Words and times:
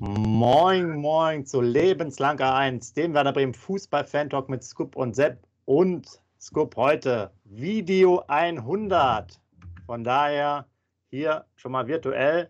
Moin, 0.00 0.96
moin 1.00 1.44
zu 1.44 1.60
Lebenslanger 1.60 2.54
1, 2.54 2.92
dem 2.92 3.14
Werder 3.14 3.32
Bremen 3.32 3.52
Fußball-Fan-Talk 3.52 4.48
mit 4.48 4.62
Scoop 4.62 4.94
und 4.94 5.16
Sepp 5.16 5.42
und 5.64 6.22
Scoop 6.40 6.76
heute 6.76 7.32
Video 7.42 8.22
100. 8.28 9.40
Von 9.86 10.04
daher 10.04 10.66
hier 11.10 11.46
schon 11.56 11.72
mal 11.72 11.88
virtuell, 11.88 12.48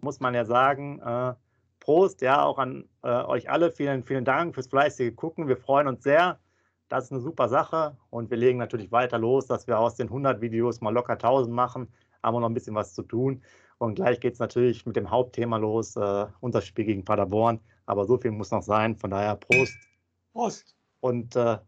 muss 0.00 0.20
man 0.20 0.32
ja 0.32 0.46
sagen, 0.46 0.98
äh, 1.00 1.34
Prost, 1.80 2.22
ja, 2.22 2.42
auch 2.42 2.56
an 2.56 2.88
äh, 3.02 3.08
euch 3.24 3.50
alle. 3.50 3.70
Vielen, 3.70 4.02
vielen 4.02 4.24
Dank 4.24 4.54
fürs 4.54 4.68
fleißige 4.68 5.14
Gucken. 5.14 5.48
Wir 5.48 5.58
freuen 5.58 5.88
uns 5.88 6.02
sehr. 6.02 6.38
Das 6.88 7.04
ist 7.04 7.12
eine 7.12 7.20
super 7.20 7.50
Sache 7.50 7.98
und 8.08 8.30
wir 8.30 8.38
legen 8.38 8.58
natürlich 8.58 8.90
weiter 8.90 9.18
los, 9.18 9.44
dass 9.46 9.66
wir 9.66 9.78
aus 9.78 9.96
den 9.96 10.06
100 10.06 10.40
Videos 10.40 10.80
mal 10.80 10.94
locker 10.94 11.12
1000 11.12 11.54
machen. 11.54 11.92
Haben 12.22 12.36
wir 12.36 12.40
noch 12.40 12.48
ein 12.48 12.54
bisschen 12.54 12.74
was 12.74 12.94
zu 12.94 13.02
tun. 13.02 13.42
Und 13.78 13.96
gleich 13.96 14.20
geht 14.20 14.34
es 14.34 14.38
natürlich 14.38 14.86
mit 14.86 14.96
dem 14.96 15.10
Hauptthema 15.10 15.58
los, 15.58 15.96
äh, 15.96 16.26
unser 16.40 16.62
Spiel 16.62 16.86
gegen 16.86 17.04
Paderborn. 17.04 17.60
Aber 17.84 18.06
so 18.06 18.16
viel 18.16 18.30
muss 18.30 18.50
noch 18.50 18.62
sein. 18.62 18.96
Von 18.96 19.10
daher 19.10 19.36
Prost. 19.36 19.76
Prost. 20.32 20.74
Und 21.00 21.36
äh, 21.36 21.58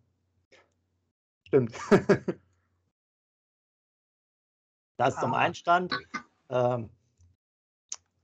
stimmt. 1.47 1.79
das 4.97 5.21
zum 5.21 5.35
ah. 5.35 5.39
Einstand. 5.39 5.93
Ähm, 6.49 6.89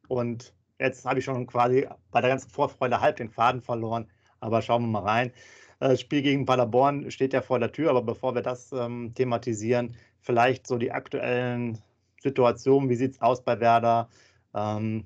und 0.09 0.55
jetzt 0.79 1.05
habe 1.05 1.19
ich 1.19 1.25
schon 1.25 1.47
quasi 1.47 1.87
bei 2.11 2.21
der 2.21 2.31
ganzen 2.31 2.51
Vorfreude 2.51 3.01
halb 3.01 3.17
den 3.17 3.31
Faden 3.31 3.61
verloren. 3.61 4.11
Aber 4.41 4.63
schauen 4.63 4.83
wir 4.83 4.89
mal 4.89 5.03
rein. 5.03 5.33
Das 5.79 5.93
äh, 5.93 5.97
Spiel 5.99 6.23
gegen 6.23 6.47
Paderborn 6.47 7.11
steht 7.11 7.35
ja 7.35 7.43
vor 7.43 7.59
der 7.59 7.71
Tür. 7.71 7.91
Aber 7.91 8.03
bevor 8.03 8.35
wir 8.35 8.43
das 8.43 8.73
ähm, 8.73 9.13
thematisieren, 9.15 9.95
vielleicht 10.21 10.67
so 10.67 10.79
die 10.79 10.91
aktuellen 10.91 11.83
Situation? 12.25 12.89
Wie 12.89 12.97
sieht 12.97 13.13
es 13.13 13.21
aus 13.21 13.45
bei 13.45 13.61
Werder? 13.61 14.09
Ähm, 14.55 15.05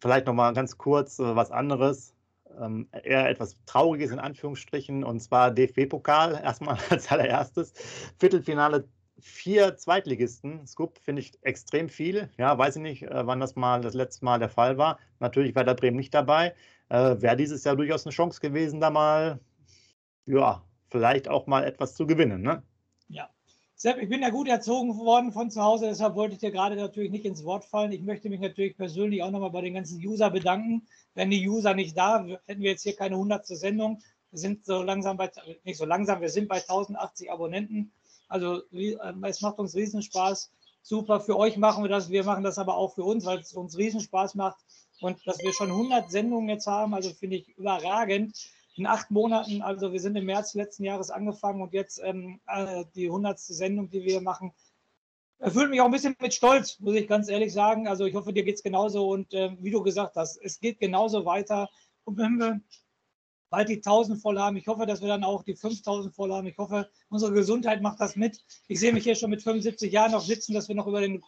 vielleicht 0.00 0.26
nochmal 0.26 0.52
ganz 0.52 0.76
kurz 0.76 1.18
äh, 1.18 1.36
was 1.36 1.50
anderes. 1.50 2.14
Ähm, 2.60 2.88
eher 3.04 3.28
etwas 3.28 3.56
Trauriges 3.64 4.10
in 4.10 4.18
Anführungsstrichen, 4.18 5.04
und 5.04 5.20
zwar 5.20 5.50
DFB-Pokal 5.52 6.32
erstmal 6.44 6.78
als 6.90 7.10
allererstes. 7.10 7.72
Viertelfinale 8.18 8.88
vier 9.20 9.76
Zweitligisten. 9.76 10.66
Scoop 10.66 10.98
finde 10.98 11.22
ich 11.22 11.32
extrem 11.42 11.88
viel. 11.88 12.30
Ja, 12.38 12.56
weiß 12.58 12.76
ich 12.76 12.82
nicht, 12.82 13.02
äh, 13.02 13.26
wann 13.26 13.40
das 13.40 13.54
mal 13.54 13.80
das 13.80 13.94
letzte 13.94 14.24
Mal 14.24 14.38
der 14.38 14.48
Fall 14.48 14.78
war. 14.78 14.98
Natürlich 15.20 15.54
war 15.54 15.64
der 15.64 15.74
Bremen 15.74 15.96
nicht 15.96 16.14
dabei. 16.14 16.54
Äh, 16.88 17.20
Wäre 17.20 17.36
dieses 17.36 17.64
Jahr 17.64 17.76
durchaus 17.76 18.04
eine 18.04 18.12
Chance 18.12 18.40
gewesen, 18.40 18.80
da 18.80 18.90
mal, 18.90 19.38
ja, 20.26 20.64
vielleicht 20.90 21.28
auch 21.28 21.46
mal 21.46 21.64
etwas 21.64 21.94
zu 21.94 22.06
gewinnen. 22.06 22.42
Ne? 22.42 22.62
Sepp, 23.82 23.96
ich 23.96 24.10
bin 24.10 24.20
ja 24.20 24.28
gut 24.28 24.46
erzogen 24.46 24.98
worden 24.98 25.32
von 25.32 25.50
zu 25.50 25.62
Hause, 25.62 25.86
deshalb 25.86 26.14
wollte 26.14 26.34
ich 26.34 26.40
dir 26.40 26.50
gerade 26.50 26.76
natürlich 26.76 27.10
nicht 27.10 27.24
ins 27.24 27.44
Wort 27.44 27.64
fallen. 27.64 27.92
Ich 27.92 28.02
möchte 28.02 28.28
mich 28.28 28.38
natürlich 28.38 28.76
persönlich 28.76 29.22
auch 29.22 29.30
nochmal 29.30 29.52
bei 29.52 29.62
den 29.62 29.72
ganzen 29.72 29.98
User 30.06 30.28
bedanken. 30.28 30.86
Wenn 31.14 31.30
die 31.30 31.48
User 31.48 31.72
nicht 31.72 31.96
da, 31.96 32.26
hätten 32.44 32.60
wir 32.60 32.72
jetzt 32.72 32.82
hier 32.82 32.94
keine 32.94 33.14
100. 33.14 33.46
Sendung. 33.46 34.02
Wir 34.32 34.38
sind 34.38 34.66
so 34.66 34.82
langsam 34.82 35.16
bei, 35.16 35.30
nicht 35.64 35.78
so 35.78 35.86
langsam, 35.86 36.20
wir 36.20 36.28
sind 36.28 36.46
bei 36.46 36.56
1080 36.56 37.32
Abonnenten. 37.32 37.90
Also 38.28 38.60
äh, 38.70 38.98
es 39.22 39.40
macht 39.40 39.58
uns 39.58 39.74
Riesenspaß. 39.74 40.52
Super, 40.82 41.18
für 41.20 41.38
euch 41.38 41.56
machen 41.56 41.82
wir 41.82 41.88
das. 41.88 42.10
Wir 42.10 42.24
machen 42.24 42.44
das 42.44 42.58
aber 42.58 42.76
auch 42.76 42.94
für 42.94 43.04
uns, 43.04 43.24
weil 43.24 43.38
es 43.38 43.54
uns 43.54 43.78
Riesenspaß 43.78 44.34
macht. 44.34 44.58
Und 45.00 45.26
dass 45.26 45.38
wir 45.38 45.54
schon 45.54 45.70
100 45.70 46.10
Sendungen 46.10 46.50
jetzt 46.50 46.66
haben, 46.66 46.92
also 46.92 47.14
finde 47.14 47.36
ich 47.36 47.56
überragend 47.56 48.36
in 48.80 48.86
acht 48.86 49.10
Monaten, 49.10 49.60
also 49.60 49.92
wir 49.92 50.00
sind 50.00 50.16
im 50.16 50.24
März 50.24 50.54
letzten 50.54 50.84
Jahres 50.84 51.10
angefangen 51.10 51.60
und 51.60 51.74
jetzt 51.74 52.00
ähm, 52.02 52.40
äh, 52.46 52.84
die 52.94 53.10
hundertste 53.10 53.52
Sendung, 53.52 53.90
die 53.90 54.04
wir 54.04 54.22
machen, 54.22 54.54
erfüllt 55.38 55.68
mich 55.68 55.82
auch 55.82 55.84
ein 55.84 55.90
bisschen 55.90 56.16
mit 56.18 56.32
Stolz, 56.32 56.80
muss 56.80 56.94
ich 56.94 57.06
ganz 57.06 57.28
ehrlich 57.28 57.52
sagen. 57.52 57.88
Also 57.88 58.06
ich 58.06 58.14
hoffe, 58.14 58.32
dir 58.32 58.42
geht 58.42 58.56
es 58.56 58.62
genauso 58.62 59.10
und 59.10 59.34
äh, 59.34 59.54
wie 59.60 59.70
du 59.70 59.82
gesagt 59.82 60.16
hast, 60.16 60.38
es 60.42 60.60
geht 60.60 60.80
genauso 60.80 61.26
weiter. 61.26 61.68
Und 62.04 62.16
wenn 62.16 62.38
wir 62.38 62.60
bald 63.50 63.68
die 63.68 63.76
1000 63.76 64.18
voll 64.18 64.38
haben, 64.38 64.56
ich 64.56 64.66
hoffe, 64.66 64.86
dass 64.86 65.02
wir 65.02 65.08
dann 65.08 65.24
auch 65.24 65.42
die 65.42 65.56
5000 65.56 66.14
voll 66.14 66.32
haben. 66.32 66.46
Ich 66.46 66.56
hoffe, 66.56 66.88
unsere 67.10 67.32
Gesundheit 67.32 67.82
macht 67.82 68.00
das 68.00 68.16
mit. 68.16 68.42
Ich 68.66 68.80
sehe 68.80 68.94
mich 68.94 69.04
hier 69.04 69.14
schon 69.14 69.28
mit 69.28 69.42
75 69.42 69.92
Jahren 69.92 70.12
noch 70.12 70.22
sitzen, 70.22 70.54
dass 70.54 70.68
wir 70.68 70.74
noch 70.74 70.86
über 70.86 71.02
den 71.02 71.20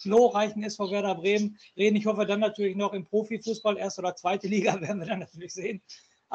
glorreichen 0.00 0.62
SV 0.62 0.90
Werder 0.90 1.16
Bremen 1.16 1.58
reden. 1.76 1.96
Ich 1.96 2.06
hoffe 2.06 2.24
dann 2.24 2.40
natürlich 2.40 2.76
noch 2.76 2.94
im 2.94 3.04
Profifußball, 3.04 3.76
erste 3.76 4.00
oder 4.00 4.16
zweite 4.16 4.48
Liga, 4.48 4.72
werden 4.80 5.00
wir 5.00 5.06
dann 5.06 5.18
natürlich 5.18 5.52
sehen. 5.52 5.82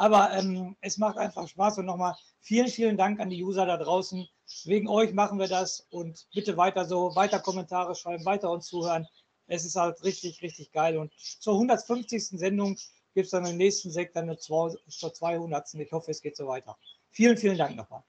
Aber 0.00 0.32
ähm, 0.32 0.78
es 0.80 0.96
macht 0.96 1.18
einfach 1.18 1.46
Spaß 1.46 1.76
und 1.76 1.84
nochmal 1.84 2.16
vielen, 2.40 2.68
vielen 2.68 2.96
Dank 2.96 3.20
an 3.20 3.28
die 3.28 3.44
User 3.44 3.66
da 3.66 3.76
draußen. 3.76 4.26
Wegen 4.64 4.88
euch 4.88 5.12
machen 5.12 5.38
wir 5.38 5.46
das 5.46 5.86
und 5.90 6.26
bitte 6.32 6.56
weiter 6.56 6.86
so, 6.86 7.14
weiter 7.16 7.38
Kommentare 7.38 7.94
schreiben, 7.94 8.24
weiter 8.24 8.50
uns 8.50 8.64
zuhören. 8.64 9.06
Es 9.46 9.66
ist 9.66 9.76
halt 9.76 10.02
richtig, 10.02 10.40
richtig 10.40 10.72
geil. 10.72 10.96
Und 10.96 11.12
zur 11.18 11.52
150. 11.52 12.28
Sendung 12.28 12.78
gibt 13.12 13.26
es 13.26 13.30
dann 13.32 13.44
im 13.44 13.58
nächsten 13.58 13.90
Sekt 13.90 14.16
dann 14.16 14.34
zur 14.38 14.78
200. 14.88 15.74
Ich 15.74 15.92
hoffe, 15.92 16.12
es 16.12 16.22
geht 16.22 16.34
so 16.34 16.46
weiter. 16.46 16.78
Vielen, 17.10 17.36
vielen 17.36 17.58
Dank 17.58 17.76
nochmal. 17.76 18.02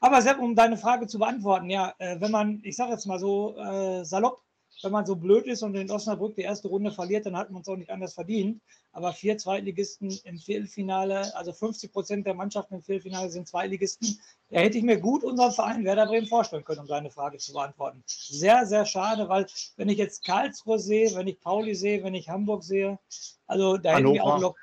Aber 0.00 0.22
Sepp, 0.22 0.38
um 0.38 0.54
deine 0.54 0.78
Frage 0.78 1.08
zu 1.08 1.18
beantworten, 1.18 1.68
ja, 1.68 1.92
äh, 1.98 2.18
wenn 2.22 2.30
man, 2.30 2.62
ich 2.64 2.74
sage 2.74 2.92
jetzt 2.92 3.04
mal 3.04 3.18
so 3.18 3.54
äh, 3.58 4.02
salopp, 4.02 4.40
wenn 4.82 4.92
man 4.92 5.06
so 5.06 5.16
blöd 5.16 5.46
ist 5.46 5.62
und 5.62 5.74
in 5.74 5.90
Osnabrück 5.90 6.34
die 6.34 6.42
erste 6.42 6.68
Runde 6.68 6.90
verliert, 6.90 7.26
dann 7.26 7.36
hat 7.36 7.50
man 7.50 7.62
es 7.62 7.68
auch 7.68 7.76
nicht 7.76 7.90
anders 7.90 8.14
verdient. 8.14 8.60
Aber 8.92 9.12
vier 9.12 9.38
Zweitligisten 9.38 10.10
im 10.24 10.38
Viertelfinale, 10.38 11.34
also 11.34 11.52
50 11.52 11.92
Prozent 11.92 12.26
der 12.26 12.34
Mannschaften 12.34 12.74
im 12.74 12.82
Viertelfinale 12.82 13.30
sind 13.30 13.48
Zweitligisten. 13.48 14.20
Da 14.50 14.60
hätte 14.60 14.78
ich 14.78 14.84
mir 14.84 15.00
gut 15.00 15.24
unseren 15.24 15.52
Verein 15.52 15.84
Werder 15.84 16.06
Bremen 16.06 16.26
vorstellen 16.26 16.64
können, 16.64 16.80
um 16.80 16.86
deine 16.86 17.10
Frage 17.10 17.38
zu 17.38 17.52
beantworten. 17.52 18.02
Sehr, 18.06 18.66
sehr 18.66 18.86
schade, 18.86 19.28
weil 19.28 19.46
wenn 19.76 19.88
ich 19.88 19.98
jetzt 19.98 20.24
Karlsruhe 20.24 20.78
sehe, 20.78 21.14
wenn 21.14 21.26
ich 21.26 21.40
Pauli 21.40 21.74
sehe, 21.74 22.04
wenn 22.04 22.14
ich 22.14 22.28
Hamburg 22.28 22.62
sehe, 22.62 22.98
also 23.46 23.76
da 23.76 23.96
hätte 23.96 24.12
ich 24.12 24.20
auch 24.20 24.38
noch 24.38 24.54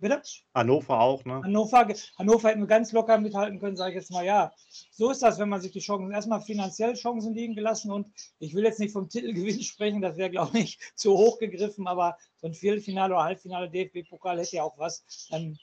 Bitte? 0.00 0.22
Hannover 0.54 1.00
auch, 1.00 1.24
ne? 1.24 1.42
Hannover, 1.42 1.88
Hannover 2.18 2.48
hätten 2.48 2.60
wir 2.60 2.68
ganz 2.68 2.92
locker 2.92 3.18
mithalten 3.18 3.58
können, 3.58 3.76
sage 3.76 3.90
ich 3.90 3.96
jetzt 3.96 4.12
mal. 4.12 4.24
Ja, 4.24 4.52
so 4.92 5.10
ist 5.10 5.22
das, 5.22 5.40
wenn 5.40 5.48
man 5.48 5.60
sich 5.60 5.72
die 5.72 5.80
Chancen 5.80 6.12
erstmal 6.12 6.40
finanziell 6.40 6.94
Chancen 6.94 7.34
liegen 7.34 7.56
gelassen. 7.56 7.90
Und 7.90 8.06
ich 8.38 8.54
will 8.54 8.62
jetzt 8.62 8.78
nicht 8.78 8.92
vom 8.92 9.08
Titelgewinn 9.10 9.60
sprechen, 9.60 10.00
das 10.00 10.16
wäre, 10.16 10.30
glaube 10.30 10.58
ich, 10.58 10.78
zu 10.94 11.18
hoch 11.18 11.38
gegriffen. 11.38 11.88
Aber 11.88 12.16
so 12.36 12.46
ein 12.46 12.54
Viertelfinale 12.54 13.12
oder 13.12 13.24
Halbfinale 13.24 13.70
DFB-Pokal 13.70 14.38
hätte 14.38 14.56
ja 14.56 14.62
auch 14.62 14.78
was. 14.78 15.04
Dann, 15.30 15.58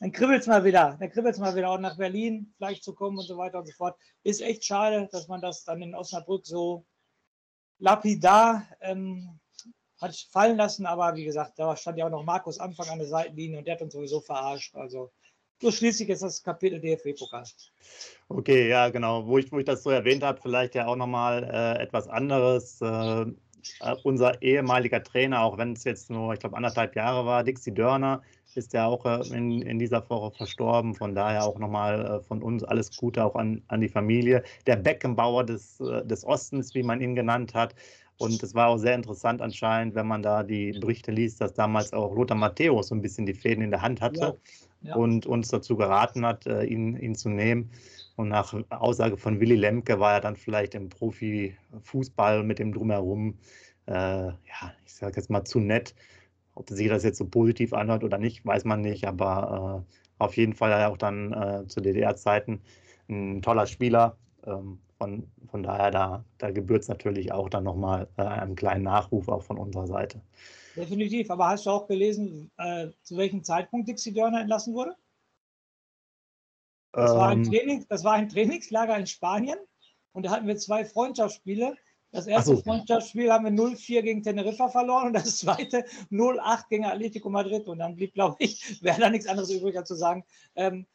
dann 0.00 0.10
kribbelt 0.10 0.40
es 0.40 0.48
mal 0.48 0.64
wieder. 0.64 0.96
Dann 0.98 1.10
kribbelt 1.10 1.34
es 1.34 1.40
mal 1.40 1.54
wieder 1.54 1.70
auch 1.70 1.78
nach 1.78 1.96
Berlin 1.96 2.52
vielleicht 2.56 2.82
zu 2.82 2.92
kommen 2.92 3.18
und 3.18 3.24
so 3.24 3.36
weiter 3.36 3.60
und 3.60 3.66
so 3.66 3.72
fort. 3.72 3.96
Ist 4.24 4.40
echt 4.40 4.64
schade, 4.64 5.08
dass 5.12 5.28
man 5.28 5.40
das 5.40 5.62
dann 5.62 5.80
in 5.80 5.94
Osnabrück 5.94 6.44
so 6.44 6.84
lapidar 7.78 8.66
ähm, 8.80 9.38
hat 10.00 10.16
fallen 10.30 10.56
lassen, 10.56 10.86
aber 10.86 11.14
wie 11.16 11.24
gesagt, 11.24 11.58
da 11.58 11.76
stand 11.76 11.98
ja 11.98 12.06
auch 12.06 12.10
noch 12.10 12.24
Markus 12.24 12.58
Anfang 12.58 12.88
an 12.88 12.98
der 12.98 13.08
Seitenlinie 13.08 13.58
und 13.58 13.66
der 13.66 13.74
hat 13.74 13.82
uns 13.82 13.92
sowieso 13.92 14.20
verarscht. 14.20 14.74
Also 14.74 15.10
so 15.60 15.70
schließe 15.70 16.02
ich 16.02 16.08
jetzt 16.10 16.22
das 16.22 16.42
Kapitel 16.42 16.80
DFB-Pokal. 16.80 17.44
Okay, 18.28 18.68
ja, 18.68 18.90
genau. 18.90 19.26
Wo 19.26 19.38
ich, 19.38 19.50
wo 19.50 19.58
ich 19.58 19.64
das 19.64 19.82
so 19.82 19.90
erwähnt 19.90 20.22
habe, 20.22 20.38
vielleicht 20.40 20.74
ja 20.74 20.86
auch 20.86 20.96
nochmal 20.96 21.44
äh, 21.44 21.82
etwas 21.82 22.08
anderes. 22.08 22.80
Äh, 22.82 23.26
äh, 23.80 23.96
unser 24.04 24.40
ehemaliger 24.42 25.02
Trainer, 25.02 25.42
auch 25.42 25.58
wenn 25.58 25.72
es 25.72 25.84
jetzt 25.84 26.10
nur, 26.10 26.32
ich 26.32 26.40
glaube, 26.40 26.56
anderthalb 26.56 26.94
Jahre 26.94 27.26
war, 27.26 27.44
Dixie 27.44 27.74
Dörner, 27.74 28.22
ist 28.54 28.72
ja 28.72 28.86
auch 28.86 29.04
äh, 29.04 29.26
in, 29.36 29.62
in 29.62 29.78
dieser 29.78 30.08
Woche 30.08 30.34
verstorben. 30.36 30.94
Von 30.94 31.14
daher 31.14 31.44
auch 31.44 31.58
nochmal 31.58 32.04
äh, 32.06 32.20
von 32.22 32.42
uns 32.42 32.64
alles 32.64 32.96
Gute 32.96 33.24
auch 33.24 33.34
an, 33.34 33.62
an 33.68 33.80
die 33.80 33.88
Familie. 33.88 34.42
Der 34.66 34.76
Beckenbauer 34.76 35.44
des, 35.44 35.80
äh, 35.80 36.04
des 36.06 36.24
Ostens, 36.24 36.74
wie 36.74 36.82
man 36.82 37.00
ihn 37.00 37.14
genannt 37.14 37.54
hat. 37.54 37.74
Und 38.18 38.42
es 38.42 38.54
war 38.54 38.68
auch 38.68 38.78
sehr 38.78 38.94
interessant 38.94 39.42
anscheinend, 39.42 39.94
wenn 39.94 40.06
man 40.06 40.22
da 40.22 40.42
die 40.42 40.72
Berichte 40.72 41.10
liest, 41.10 41.40
dass 41.40 41.52
damals 41.52 41.92
auch 41.92 42.14
Lothar 42.14 42.36
Matthäus 42.36 42.88
so 42.88 42.94
ein 42.94 43.02
bisschen 43.02 43.26
die 43.26 43.34
Fäden 43.34 43.62
in 43.62 43.70
der 43.70 43.82
Hand 43.82 44.00
hatte 44.00 44.38
ja. 44.80 44.90
Ja. 44.90 44.94
und 44.96 45.26
uns 45.26 45.48
dazu 45.48 45.76
geraten 45.76 46.24
hat, 46.24 46.46
äh, 46.46 46.64
ihn, 46.64 46.96
ihn 46.96 47.14
zu 47.14 47.28
nehmen. 47.28 47.70
Und 48.16 48.28
nach 48.28 48.54
Aussage 48.70 49.18
von 49.18 49.38
Willy 49.40 49.56
Lemke 49.56 50.00
war 50.00 50.14
er 50.14 50.20
dann 50.20 50.36
vielleicht 50.36 50.74
im 50.74 50.88
Profifußball 50.88 52.42
mit 52.42 52.58
dem 52.58 52.72
Drumherum, 52.72 53.36
äh, 53.86 53.92
ja, 53.92 54.72
ich 54.86 54.94
sage 54.94 55.16
jetzt 55.16 55.28
mal 55.28 55.44
zu 55.44 55.60
nett. 55.60 55.94
Ob 56.54 56.70
sich 56.70 56.88
das 56.88 57.04
jetzt 57.04 57.18
so 57.18 57.26
positiv 57.26 57.74
anhört 57.74 58.02
oder 58.02 58.16
nicht, 58.16 58.46
weiß 58.46 58.64
man 58.64 58.80
nicht. 58.80 59.06
Aber 59.06 59.84
äh, 59.86 59.94
auf 60.18 60.36
jeden 60.38 60.54
Fall 60.54 60.72
auch 60.86 60.96
dann 60.96 61.32
äh, 61.34 61.66
zu 61.66 61.82
DDR-Zeiten 61.82 62.62
ein 63.10 63.42
toller 63.42 63.66
Spieler. 63.66 64.16
Ähm, 64.46 64.78
von, 64.98 65.30
von 65.48 65.62
daher, 65.62 65.90
da, 65.90 66.24
da 66.38 66.50
gebührt 66.50 66.82
es 66.82 66.88
natürlich 66.88 67.32
auch 67.32 67.48
dann 67.48 67.64
nochmal 67.64 68.08
äh, 68.16 68.22
einen 68.22 68.56
kleinen 68.56 68.84
Nachruf 68.84 69.28
auch 69.28 69.42
von 69.42 69.58
unserer 69.58 69.86
Seite. 69.86 70.22
Definitiv, 70.74 71.30
aber 71.30 71.48
hast 71.48 71.66
du 71.66 71.70
auch 71.70 71.86
gelesen, 71.86 72.50
äh, 72.58 72.88
zu 73.02 73.16
welchem 73.16 73.42
Zeitpunkt 73.44 73.88
Dixie 73.88 74.12
Dörner 74.12 74.40
entlassen 74.40 74.74
wurde? 74.74 74.94
Das, 76.92 77.10
ähm, 77.10 77.16
war 77.16 77.28
ein 77.28 77.44
ähm. 77.44 77.50
Training, 77.50 77.86
das 77.88 78.04
war 78.04 78.12
ein 78.14 78.28
Trainingslager 78.28 78.96
in 78.96 79.06
Spanien 79.06 79.58
und 80.12 80.24
da 80.24 80.30
hatten 80.30 80.46
wir 80.46 80.56
zwei 80.56 80.84
Freundschaftsspiele. 80.84 81.76
Das 82.12 82.26
erste 82.26 82.56
so. 82.56 82.62
Freundschaftsspiel 82.62 83.30
haben 83.30 83.44
wir 83.44 83.52
0-4 83.52 84.00
gegen 84.00 84.22
Teneriffa 84.22 84.68
verloren 84.68 85.08
und 85.08 85.12
das 85.12 85.36
zweite 85.36 85.84
0-8 86.10 86.68
gegen 86.70 86.84
Atletico 86.86 87.28
Madrid. 87.28 87.66
Und 87.68 87.80
dann 87.80 87.96
blieb, 87.96 88.14
glaube 88.14 88.36
ich, 88.38 88.80
wäre 88.82 89.00
da 89.00 89.10
nichts 89.10 89.26
anderes 89.26 89.50
übrig, 89.50 89.76
als 89.76 89.88
zu 89.88 89.96
sagen, 89.96 90.24
ähm, 90.54 90.86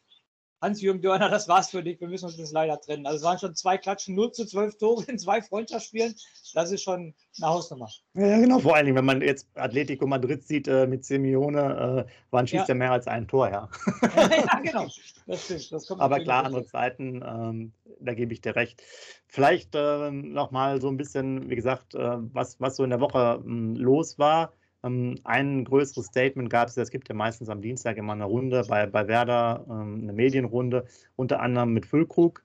Hans-Jürgen 0.62 1.02
Dörner, 1.02 1.30
das 1.30 1.48
war's 1.48 1.72
für 1.72 1.84
dich. 1.84 2.00
Wir 2.00 2.08
müssen 2.08 2.26
uns 2.26 2.38
jetzt 2.38 2.54
leider 2.54 2.80
trennen. 2.80 3.06
Also 3.06 3.18
es 3.18 3.24
waren 3.24 3.40
schon 3.40 3.56
zwei 3.56 3.78
Klatschen, 3.78 4.16
0 4.16 4.32
zu 4.32 4.46
12 4.46 4.78
Tore 4.78 5.04
in 5.08 5.18
zwei 5.18 5.42
Freundschaftsspielen. 5.42 6.16
Das 6.54 6.72
ist 6.72 6.84
schon 6.84 7.14
eine 7.38 7.48
Hausnummer. 7.48 7.90
Ja, 8.14 8.40
genau. 8.40 8.60
Vor 8.60 8.76
allen 8.76 8.86
Dingen, 8.86 8.98
wenn 8.98 9.06
man 9.06 9.22
jetzt 9.22 9.48
Atletico 9.56 10.06
Madrid 10.06 10.44
sieht 10.44 10.68
äh, 10.68 10.86
mit 10.86 11.04
Simeone, 11.04 12.06
äh, 12.08 12.12
waren 12.30 12.46
schießt 12.46 12.70
ja. 12.70 12.76
mehr 12.76 12.92
als 12.92 13.08
ein 13.08 13.28
Tor, 13.28 13.50
ja. 13.50 13.70
ja, 14.04 14.60
genau. 14.60 14.88
Das 15.26 15.46
stimmt. 15.46 15.72
Das 15.72 15.90
Aber 15.92 16.20
klar, 16.20 16.46
andere 16.46 16.66
Zeiten, 16.66 17.24
ähm, 17.26 17.74
da 18.00 18.14
gebe 18.14 18.34
ich 18.34 18.42
dir 18.42 18.56
recht. 18.56 18.84
Vielleicht 19.28 19.74
äh, 19.76 20.12
nochmal 20.12 20.80
so 20.82 20.90
ein 20.90 20.98
bisschen, 20.98 21.50
wie 21.50 21.56
gesagt, 21.56 21.96
äh, 21.96 22.18
was, 22.34 22.60
was 22.60 22.76
so 22.76 22.84
in 22.84 22.90
der 22.90 23.00
Woche 23.00 23.42
äh, 23.44 23.50
los 23.80 24.20
war. 24.20 24.54
Ähm, 24.84 25.16
ein 25.24 25.64
größeres 25.66 26.08
Statement 26.08 26.50
gab 26.50 26.68
es, 26.70 26.78
es 26.78 26.92
gibt 26.92 27.10
ja 27.10 27.16
meistens 27.16 27.50
am 27.50 27.62
Dienstag 27.62 27.98
immer 27.98 28.14
eine 28.14 28.26
Runde 28.26 28.64
bei, 28.68 28.86
bei 28.88 29.08
Werder, 29.08 29.66
ähm, 29.70 30.00
eine 30.04 30.14
Medienrunde, 30.14 30.86
unter 31.16 31.40
anderem 31.40 31.74
mit 31.74 31.86
Füllkrug, 31.86 32.44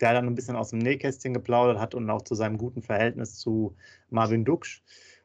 der 0.00 0.12
dann 0.14 0.26
ein 0.26 0.34
bisschen 0.34 0.56
aus 0.56 0.70
dem 0.70 0.78
Nähkästchen 0.80 1.34
geplaudert 1.34 1.78
hat 1.78 1.94
und 1.94 2.08
auch 2.10 2.22
zu 2.22 2.34
seinem 2.34 2.58
guten 2.58 2.82
Verhältnis 2.82 3.38
zu 3.38 3.76
Marvin 4.10 4.44
Duksch. 4.44 4.82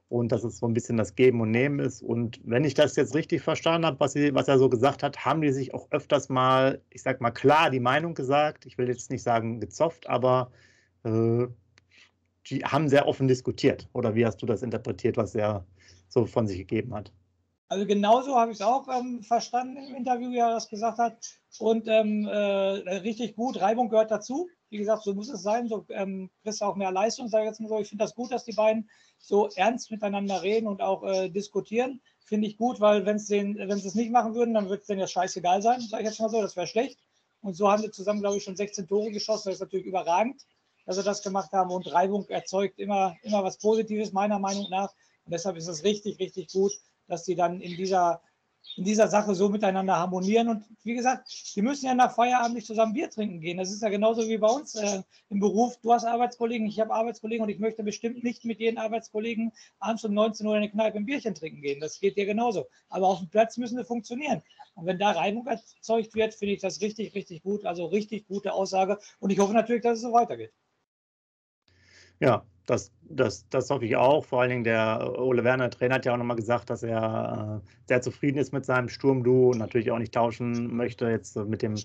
Und 0.07 0.31
dass 0.31 0.44
es 0.44 0.60
so 0.60 0.68
ein 0.68 0.74
bisschen 0.74 0.98
das 0.98 1.16
Geben 1.16 1.42
und 1.42 1.50
Nehmen 1.50 1.80
ist. 1.80 2.04
Und 2.04 2.40
wenn 2.44 2.63
ich 2.63 2.75
das 2.75 2.96
jetzt 2.96 3.16
richtig 3.16 3.42
verstanden 3.42 3.88
habe, 3.88 4.00
was, 4.00 4.13
sie, 4.13 4.36
was 4.36 4.48
er 4.48 4.60
so 4.60 4.69
gesagt 4.69 5.02
hat, 5.02 5.25
haben 5.25 5.42
die 5.42 5.52
sich 5.52 5.74
auch 5.74 5.88
öfters 5.90 6.30
mal, 6.30 6.80
ich 6.92 7.02
sag 7.02 7.22
mal 7.22 7.31
klar, 7.31 7.72
die 7.72 7.80
Meinung 7.80 8.13
gesagt. 8.13 8.68
Ich 8.68 8.78
will 8.78 8.88
jetzt 8.88 9.10
nicht 9.10 9.24
sagen 9.24 9.60
gezofft, 9.60 10.07
aber 10.07 10.52
äh, 11.04 11.48
die 12.48 12.63
haben 12.63 12.88
sehr 12.88 13.07
offen 13.07 13.28
diskutiert. 13.28 13.90
Oder 13.94 14.13
wie 14.13 14.25
hast 14.25 14.38
du 14.44 14.46
das 14.46 14.62
interpretiert, 14.62 15.18
was 15.18 15.34
er 15.34 15.66
so 16.07 16.25
von 16.25 16.48
sich 16.48 16.60
gegeben 16.60 16.94
hat. 16.94 17.12
Also 17.68 17.88
genauso 17.88 18.36
habe 18.36 18.52
ich 18.52 18.60
es 18.60 18.66
auch 18.66 18.88
ähm, 18.88 19.24
verstanden 19.24 19.78
im 19.78 19.96
Interview, 19.96 20.30
wie 20.30 20.38
er 20.38 20.52
das 20.52 20.69
gesagt 20.69 21.00
hat. 21.00 21.18
Und 21.57 21.88
ähm, 21.88 22.25
äh, 22.25 22.36
richtig 22.36 23.36
gut, 23.36 23.60
Reibung 23.60 23.90
gehört 23.90 24.12
dazu. 24.12 24.48
Wie 24.69 24.78
gesagt, 24.78 25.04
so 25.04 25.13
muss 25.13 25.30
es 25.30 25.42
sein. 25.42 25.68
So 25.68 25.86
ähm, 25.90 26.30
kriegst 26.44 26.62
du 26.62 26.66
auch 26.66 26.75
mehr 26.75 26.92
Leistung, 26.92 27.28
sage 27.28 27.46
ich 27.46 27.50
jetzt 27.50 27.62
mal 27.62 27.69
so. 27.69 27.80
Ich 27.80 27.90
finde 27.90 28.04
das 28.04 28.13
gut, 28.13 28.31
dass 28.31 28.46
die 28.46 28.54
beiden 28.54 28.90
so 29.18 29.50
ernst 29.56 29.90
miteinander 29.90 30.44
reden 30.44 30.68
und 30.68 30.81
auch 30.81 31.04
äh, 31.04 31.30
diskutieren. 31.30 32.02
Finde 32.24 32.48
ich 32.48 32.57
gut, 32.57 32.80
weil 32.80 33.06
wenn 33.06 33.19
sie 33.19 33.56
es 33.57 33.96
nicht 33.96 34.12
machen 34.12 34.36
würden, 34.36 34.54
dann 34.54 34.69
würde 34.69 34.81
es 34.81 34.88
denen 34.88 35.00
ja 35.00 35.07
scheißegal 35.07 35.62
sein, 35.62 35.81
sage 35.81 36.04
ich 36.04 36.10
jetzt 36.10 36.19
mal 36.19 36.30
so. 36.30 36.42
Das 36.42 36.56
wäre 36.56 36.68
schlecht. 36.68 37.00
Und 37.42 37.54
so 37.56 37.72
haben 37.72 37.81
sie 37.81 37.92
zusammen, 37.92 38.22
glaube 38.22 38.38
ich, 38.38 38.44
schon 38.44 38.56
16 38.56 38.88
Tore 38.88 39.12
geschossen. 39.12 39.50
Das 39.50 39.56
ist 39.56 39.62
natürlich 39.62 39.86
überragend, 39.86 40.42
dass 40.86 40.98
sie 40.98 41.04
das 41.04 41.24
gemacht 41.24 41.52
haben. 41.52 41.72
Und 41.72 41.92
Reibung 41.92 42.28
erzeugt 42.30 42.80
immer, 42.80 43.16
immer 43.22 43.44
was 43.44 43.57
Positives, 43.57 44.13
meiner 44.13 44.40
Meinung 44.40 44.68
nach. 44.69 44.94
Und 45.25 45.31
deshalb 45.33 45.57
ist 45.57 45.68
es 45.68 45.83
richtig, 45.83 46.19
richtig 46.19 46.51
gut, 46.51 46.72
dass 47.07 47.24
die 47.24 47.36
dann 47.36 47.60
in 47.60 47.75
dieser, 47.75 48.22
in 48.77 48.83
dieser 48.83 49.07
Sache 49.07 49.33
so 49.33 49.50
miteinander 49.50 49.98
harmonieren. 49.98 50.50
Und 50.50 50.66
wie 50.83 50.94
gesagt, 50.94 51.30
die 51.56 51.62
müssen 51.62 51.88
ja 51.88 51.95
nach 51.95 52.13
Feierabend 52.13 52.56
nicht 52.56 52.68
zusammen 52.68 52.94
Bier 52.94 53.10
trinken 53.10 53.39
gehen. 53.39 53.57
Das 53.57 53.72
ist 53.72 53.81
ja 53.81 53.89
genauso 53.89 54.27
wie 54.27 54.38
bei 54.38 54.48
uns 54.48 54.75
äh, 54.75 55.01
im 55.30 55.39
Beruf. 55.39 55.77
Du 55.81 55.94
hast 55.94 56.06
Arbeitskollegen, 56.06 56.68
ich 56.68 56.80
habe 56.80 56.94
Arbeitskollegen 56.94 57.44
und 57.44 57.50
ich 57.50 57.60
möchte 57.60 57.83
bestimmt 57.83 58.24
nicht 58.24 58.45
mit 58.45 58.60
jedem 58.60 58.77
Arbeitskollegen 58.77 59.51
abends 59.80 60.06
um 60.06 60.13
19 60.13 60.45
Uhr 60.45 60.54
in 60.54 60.63
eine 60.63 60.72
Kneipe 60.72 60.98
ein 60.98 61.06
Bierchen 61.06 61.33
trinken 61.33 61.62
gehen. 61.62 61.80
Das 61.80 62.00
geht 62.00 62.18
dir 62.18 62.25
genauso. 62.25 62.68
Aber 62.89 63.07
auf 63.07 63.19
dem 63.19 63.30
Platz 63.30 63.57
müssen 63.57 63.78
sie 63.78 63.86
funktionieren. 63.86 64.44
Und 64.75 64.86
wenn 64.86 65.00
da 65.00 65.12
Reibung 65.12 65.48
erzeugt 65.48 66.13
wird, 66.13 66.36
finde 66.36 66.54
ich 66.56 66.62
das 66.62 66.81
richtig, 66.81 67.16
richtig 67.16 67.42
gut. 67.42 67.66
Also 67.66 67.86
richtig 67.86 68.28
gute 68.28 68.54
Aussage. 68.54 69.00
Und 69.19 69.31
ich 69.31 69.39
hoffe 69.39 69.54
natürlich, 69.54 69.81
dass 69.81 69.98
es 69.98 70.04
so 70.04 70.13
weitergeht. 70.13 70.51
Ja, 72.19 72.45
das, 72.65 72.91
das, 73.03 73.47
das 73.50 73.69
hoffe 73.69 73.85
ich 73.85 73.95
auch. 73.95 74.25
Vor 74.25 74.41
allen 74.41 74.50
Dingen 74.50 74.63
der 74.63 75.19
Ole 75.19 75.44
Werner 75.44 75.69
Trainer 75.69 75.95
hat 75.95 76.06
ja 76.06 76.13
auch 76.13 76.17
nochmal 76.17 76.35
gesagt, 76.35 76.69
dass 76.69 76.81
er 76.81 77.62
äh, 77.63 77.67
sehr 77.88 78.01
zufrieden 78.01 78.39
ist 78.39 78.53
mit 78.53 78.65
seinem 78.65 78.89
Sturmduo 78.89 79.51
und 79.51 79.59
natürlich 79.59 79.91
auch 79.91 80.00
nicht 80.00 80.13
tauschen 80.13 80.75
möchte 80.75 81.07
jetzt 81.07 81.35
mit 81.35 81.62
dem 81.62 81.75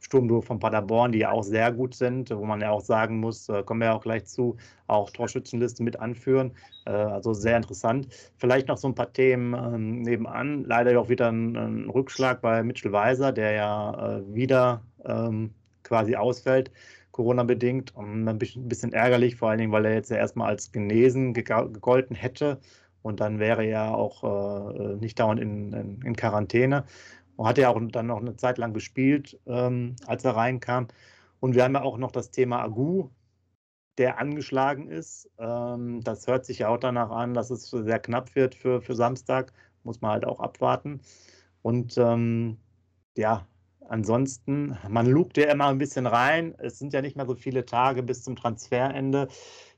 Sturmduo 0.00 0.42
von 0.42 0.58
Paderborn, 0.58 1.12
die 1.12 1.20
ja 1.20 1.30
auch 1.30 1.42
sehr 1.42 1.72
gut 1.72 1.94
sind, 1.94 2.30
wo 2.30 2.44
man 2.44 2.60
ja 2.60 2.70
auch 2.70 2.82
sagen 2.82 3.18
muss, 3.18 3.48
äh, 3.48 3.62
kommen 3.62 3.80
wir 3.80 3.86
ja 3.86 3.94
auch 3.94 4.02
gleich 4.02 4.26
zu, 4.26 4.56
auch 4.88 5.10
Torschützenliste 5.10 5.82
mit 5.82 5.98
anführen. 5.98 6.52
Äh, 6.84 6.90
also 6.90 7.32
sehr 7.32 7.56
interessant. 7.56 8.08
Vielleicht 8.36 8.68
noch 8.68 8.76
so 8.76 8.88
ein 8.88 8.94
paar 8.94 9.12
Themen 9.12 9.54
ähm, 9.54 10.02
nebenan. 10.02 10.64
Leider 10.64 11.00
auch 11.00 11.08
wieder 11.08 11.30
ein, 11.32 11.88
Rückschlag 11.88 12.42
bei 12.42 12.62
Mitchell 12.62 12.92
Weiser, 12.92 13.32
der 13.32 13.52
ja 13.52 14.18
äh, 14.18 14.34
wieder 14.34 14.82
ähm, 15.04 15.54
quasi 15.82 16.16
ausfällt. 16.16 16.70
Corona-bedingt. 17.16 17.96
Ein 17.96 18.38
bisschen 18.38 18.92
ärgerlich, 18.92 19.36
vor 19.36 19.48
allen 19.48 19.58
Dingen, 19.58 19.72
weil 19.72 19.86
er 19.86 19.94
jetzt 19.94 20.10
ja 20.10 20.18
erstmal 20.18 20.48
als 20.48 20.70
genesen 20.70 21.32
gegolten 21.32 22.14
hätte. 22.14 22.60
Und 23.02 23.20
dann 23.20 23.38
wäre 23.38 23.64
er 23.64 23.94
auch 23.94 24.22
äh, 24.22 24.96
nicht 24.96 25.18
dauernd 25.18 25.40
in, 25.40 25.72
in, 25.72 26.02
in, 26.02 26.16
Quarantäne. 26.16 26.84
Und 27.36 27.46
hat 27.48 27.58
ja 27.58 27.70
auch 27.70 27.80
dann 27.90 28.06
noch 28.06 28.20
eine 28.20 28.36
Zeit 28.36 28.58
lang 28.58 28.74
gespielt, 28.74 29.40
ähm, 29.46 29.96
als 30.06 30.24
er 30.24 30.36
reinkam. 30.36 30.88
Und 31.40 31.54
wir 31.54 31.64
haben 31.64 31.74
ja 31.74 31.82
auch 31.82 31.96
noch 31.98 32.12
das 32.12 32.30
Thema 32.30 32.62
Agu, 32.62 33.08
der 33.96 34.18
angeschlagen 34.18 34.88
ist. 34.88 35.30
Ähm, 35.38 36.02
das 36.02 36.26
hört 36.26 36.44
sich 36.44 36.58
ja 36.60 36.68
auch 36.68 36.78
danach 36.78 37.10
an, 37.10 37.32
dass 37.32 37.50
es 37.50 37.70
sehr 37.70 37.98
knapp 37.98 38.34
wird 38.34 38.54
für, 38.54 38.82
für 38.82 38.94
Samstag. 38.94 39.52
Muss 39.84 40.02
man 40.02 40.12
halt 40.12 40.26
auch 40.26 40.40
abwarten. 40.40 41.00
Und 41.62 41.96
ähm, 41.96 42.58
ja, 43.16 43.46
Ansonsten, 43.88 44.76
man 44.88 45.06
lugt 45.06 45.36
ja 45.36 45.50
immer 45.50 45.66
ein 45.68 45.78
bisschen 45.78 46.06
rein. 46.06 46.54
Es 46.58 46.78
sind 46.78 46.92
ja 46.92 47.02
nicht 47.02 47.16
mehr 47.16 47.26
so 47.26 47.34
viele 47.34 47.64
Tage 47.64 48.02
bis 48.02 48.22
zum 48.22 48.34
Transferende. 48.34 49.28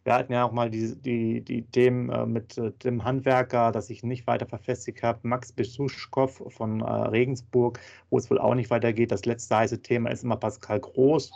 Wir 0.04 0.14
hatten 0.14 0.32
ja 0.32 0.44
auch 0.44 0.52
mal 0.52 0.70
die, 0.70 0.96
die, 0.96 1.42
die 1.42 1.62
Themen 1.62 2.08
äh, 2.08 2.24
mit 2.24 2.56
äh, 2.56 2.72
dem 2.82 3.04
Handwerker, 3.04 3.72
das 3.72 3.90
ich 3.90 4.02
nicht 4.02 4.26
weiter 4.26 4.46
verfestigt 4.46 5.02
habe, 5.02 5.18
Max 5.22 5.52
Besuschkow 5.52 6.42
von 6.48 6.80
äh, 6.80 6.84
Regensburg, 6.84 7.78
wo 8.08 8.16
es 8.16 8.30
wohl 8.30 8.38
auch 8.38 8.54
nicht 8.54 8.70
weitergeht. 8.70 9.12
Das 9.12 9.26
letzte 9.26 9.56
heiße 9.56 9.82
Thema 9.82 10.10
ist 10.10 10.24
immer 10.24 10.36
Pascal 10.36 10.80
Groß. 10.80 11.30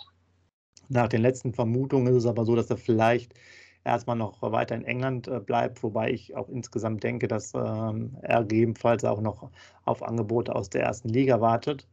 Nach 0.88 1.08
den 1.08 1.20
letzten 1.20 1.52
Vermutungen 1.52 2.06
ist 2.06 2.24
es 2.24 2.26
aber 2.26 2.46
so, 2.46 2.56
dass 2.56 2.70
er 2.70 2.78
vielleicht 2.78 3.34
erstmal 3.84 4.16
noch 4.16 4.40
weiter 4.40 4.74
in 4.74 4.84
England 4.84 5.30
bleibt, 5.46 5.82
wobei 5.82 6.10
ich 6.10 6.36
auch 6.36 6.48
insgesamt 6.48 7.02
denke, 7.02 7.28
dass 7.28 7.52
ähm, 7.54 8.16
er 8.22 8.42
gegebenenfalls 8.44 9.04
auch 9.04 9.20
noch 9.20 9.50
auf 9.84 10.02
Angebote 10.02 10.54
aus 10.54 10.70
der 10.70 10.82
ersten 10.82 11.08
Liga 11.08 11.40
wartet. 11.40 11.86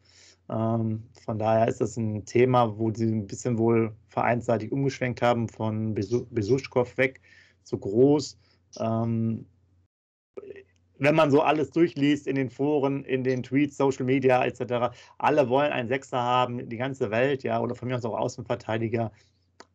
Ähm, 0.49 1.03
von 1.23 1.37
daher 1.37 1.67
ist 1.67 1.81
das 1.81 1.97
ein 1.97 2.25
Thema, 2.25 2.77
wo 2.77 2.91
sie 2.93 3.05
ein 3.05 3.27
bisschen 3.27 3.57
wohl 3.57 3.95
vereinsseitig 4.07 4.71
umgeschwenkt 4.71 5.21
haben 5.21 5.47
von 5.47 5.93
Besuschkow 5.93 6.97
weg 6.97 7.21
zu 7.63 7.77
groß. 7.77 8.37
Ähm, 8.79 9.45
wenn 10.99 11.15
man 11.15 11.31
so 11.31 11.41
alles 11.41 11.71
durchliest 11.71 12.27
in 12.27 12.35
den 12.35 12.49
Foren, 12.49 13.05
in 13.05 13.23
den 13.23 13.41
Tweets, 13.41 13.77
Social 13.77 14.05
Media 14.05 14.43
etc., 14.45 14.93
alle 15.17 15.49
wollen 15.49 15.71
einen 15.71 15.87
Sechser 15.87 16.21
haben, 16.21 16.67
die 16.67 16.77
ganze 16.77 17.09
Welt, 17.09 17.43
ja, 17.43 17.61
oder 17.61 17.75
von 17.75 17.87
mir 17.87 17.95
aus 17.95 18.05
auch 18.05 18.17
Außenverteidiger. 18.17 19.11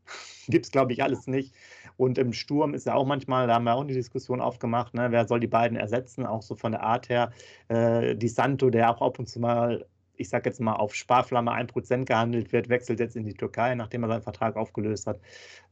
Gibt 0.49 0.67
es, 0.67 0.73
glaube 0.73 0.93
ich, 0.93 1.03
alles 1.03 1.27
nicht. 1.27 1.55
Und 1.97 2.19
im 2.19 2.33
Sturm 2.33 2.75
ist 2.75 2.87
ja 2.87 2.95
auch 2.95 3.07
manchmal, 3.07 3.47
da 3.47 3.55
haben 3.55 3.65
wir 3.65 3.75
auch 3.75 3.85
die 3.85 3.95
Diskussion 3.95 4.41
aufgemacht, 4.41 4.93
ne, 4.93 5.11
wer 5.11 5.27
soll 5.27 5.41
die 5.41 5.47
beiden 5.47 5.79
ersetzen, 5.79 6.27
auch 6.27 6.43
so 6.43 6.57
von 6.57 6.73
der 6.73 6.83
Art 6.83 7.09
her. 7.09 7.33
Äh, 7.69 8.17
die 8.17 8.29
Santo, 8.29 8.69
der 8.69 8.91
auch 8.91 9.01
ab 9.01 9.19
und 9.19 9.27
zu 9.29 9.41
mal 9.41 9.87
ich 10.17 10.29
sage 10.29 10.49
jetzt 10.49 10.61
mal, 10.61 10.75
auf 10.75 10.95
Sparflamme 10.95 11.53
1% 11.53 12.05
gehandelt 12.05 12.53
wird, 12.53 12.69
wechselt 12.69 13.01
jetzt 13.01 13.17
in 13.17 13.25
die 13.25 13.35
Türkei, 13.35 13.75
nachdem 13.75 14.05
er 14.05 14.09
seinen 14.09 14.23
Vertrag 14.23 14.57
aufgelöst 14.57 15.07
hat. 15.07 15.21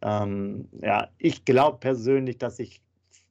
Ähm, 0.02 0.68
ja, 0.80 1.08
ich 1.18 1.44
glaube 1.44 1.78
persönlich, 1.78 2.38
dass 2.38 2.56
sich 2.56 2.82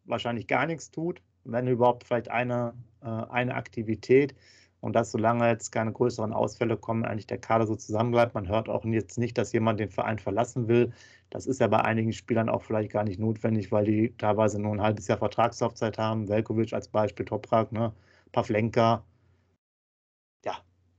wahrscheinlich 0.05 0.47
gar 0.47 0.65
nichts 0.65 0.91
tut, 0.91 1.21
wenn 1.43 1.67
überhaupt 1.67 2.03
vielleicht 2.05 2.29
eine, 2.29 2.73
äh, 3.01 3.07
eine 3.07 3.55
Aktivität. 3.55 4.35
Und 4.79 4.95
dass 4.95 5.11
solange 5.11 5.47
jetzt 5.47 5.71
keine 5.71 5.91
größeren 5.91 6.33
Ausfälle 6.33 6.75
kommen, 6.75 7.05
eigentlich 7.05 7.27
der 7.27 7.37
Kader 7.37 7.67
so 7.67 7.75
zusammenbleibt. 7.75 8.33
Man 8.33 8.47
hört 8.47 8.67
auch 8.67 8.83
jetzt 8.83 9.19
nicht, 9.19 9.37
dass 9.37 9.53
jemand 9.53 9.79
den 9.79 9.91
Verein 9.91 10.17
verlassen 10.17 10.67
will. 10.67 10.91
Das 11.29 11.45
ist 11.45 11.61
ja 11.61 11.67
bei 11.67 11.81
einigen 11.81 12.13
Spielern 12.13 12.49
auch 12.49 12.63
vielleicht 12.63 12.91
gar 12.91 13.03
nicht 13.03 13.19
notwendig, 13.19 13.71
weil 13.71 13.85
die 13.85 14.15
teilweise 14.17 14.59
nur 14.59 14.73
ein 14.73 14.81
halbes 14.81 15.07
Jahr 15.07 15.19
Vertragslaufzeit 15.19 15.99
haben. 15.99 16.27
Velkovic 16.27 16.73
als 16.73 16.87
Beispiel, 16.87 17.25
Toprak, 17.25 17.71
ne? 17.71 17.93
Pavlenka, 18.31 19.03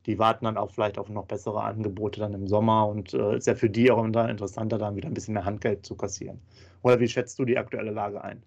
die 0.06 0.18
warten 0.18 0.44
dann 0.44 0.56
auch 0.56 0.70
vielleicht 0.70 0.98
auf 0.98 1.08
noch 1.08 1.26
bessere 1.26 1.62
Angebote 1.62 2.20
dann 2.20 2.34
im 2.34 2.46
Sommer 2.48 2.88
und 2.88 3.14
äh, 3.14 3.36
ist 3.36 3.46
ja 3.46 3.54
für 3.54 3.70
die 3.70 3.90
auch 3.90 4.04
interessanter, 4.04 4.78
dann 4.78 4.96
wieder 4.96 5.08
ein 5.08 5.14
bisschen 5.14 5.34
mehr 5.34 5.44
Handgeld 5.44 5.86
zu 5.86 5.96
kassieren. 5.96 6.40
Oder 6.82 7.00
wie 7.00 7.08
schätzt 7.08 7.38
du 7.38 7.44
die 7.44 7.58
aktuelle 7.58 7.90
Lage 7.92 8.22
ein? 8.22 8.42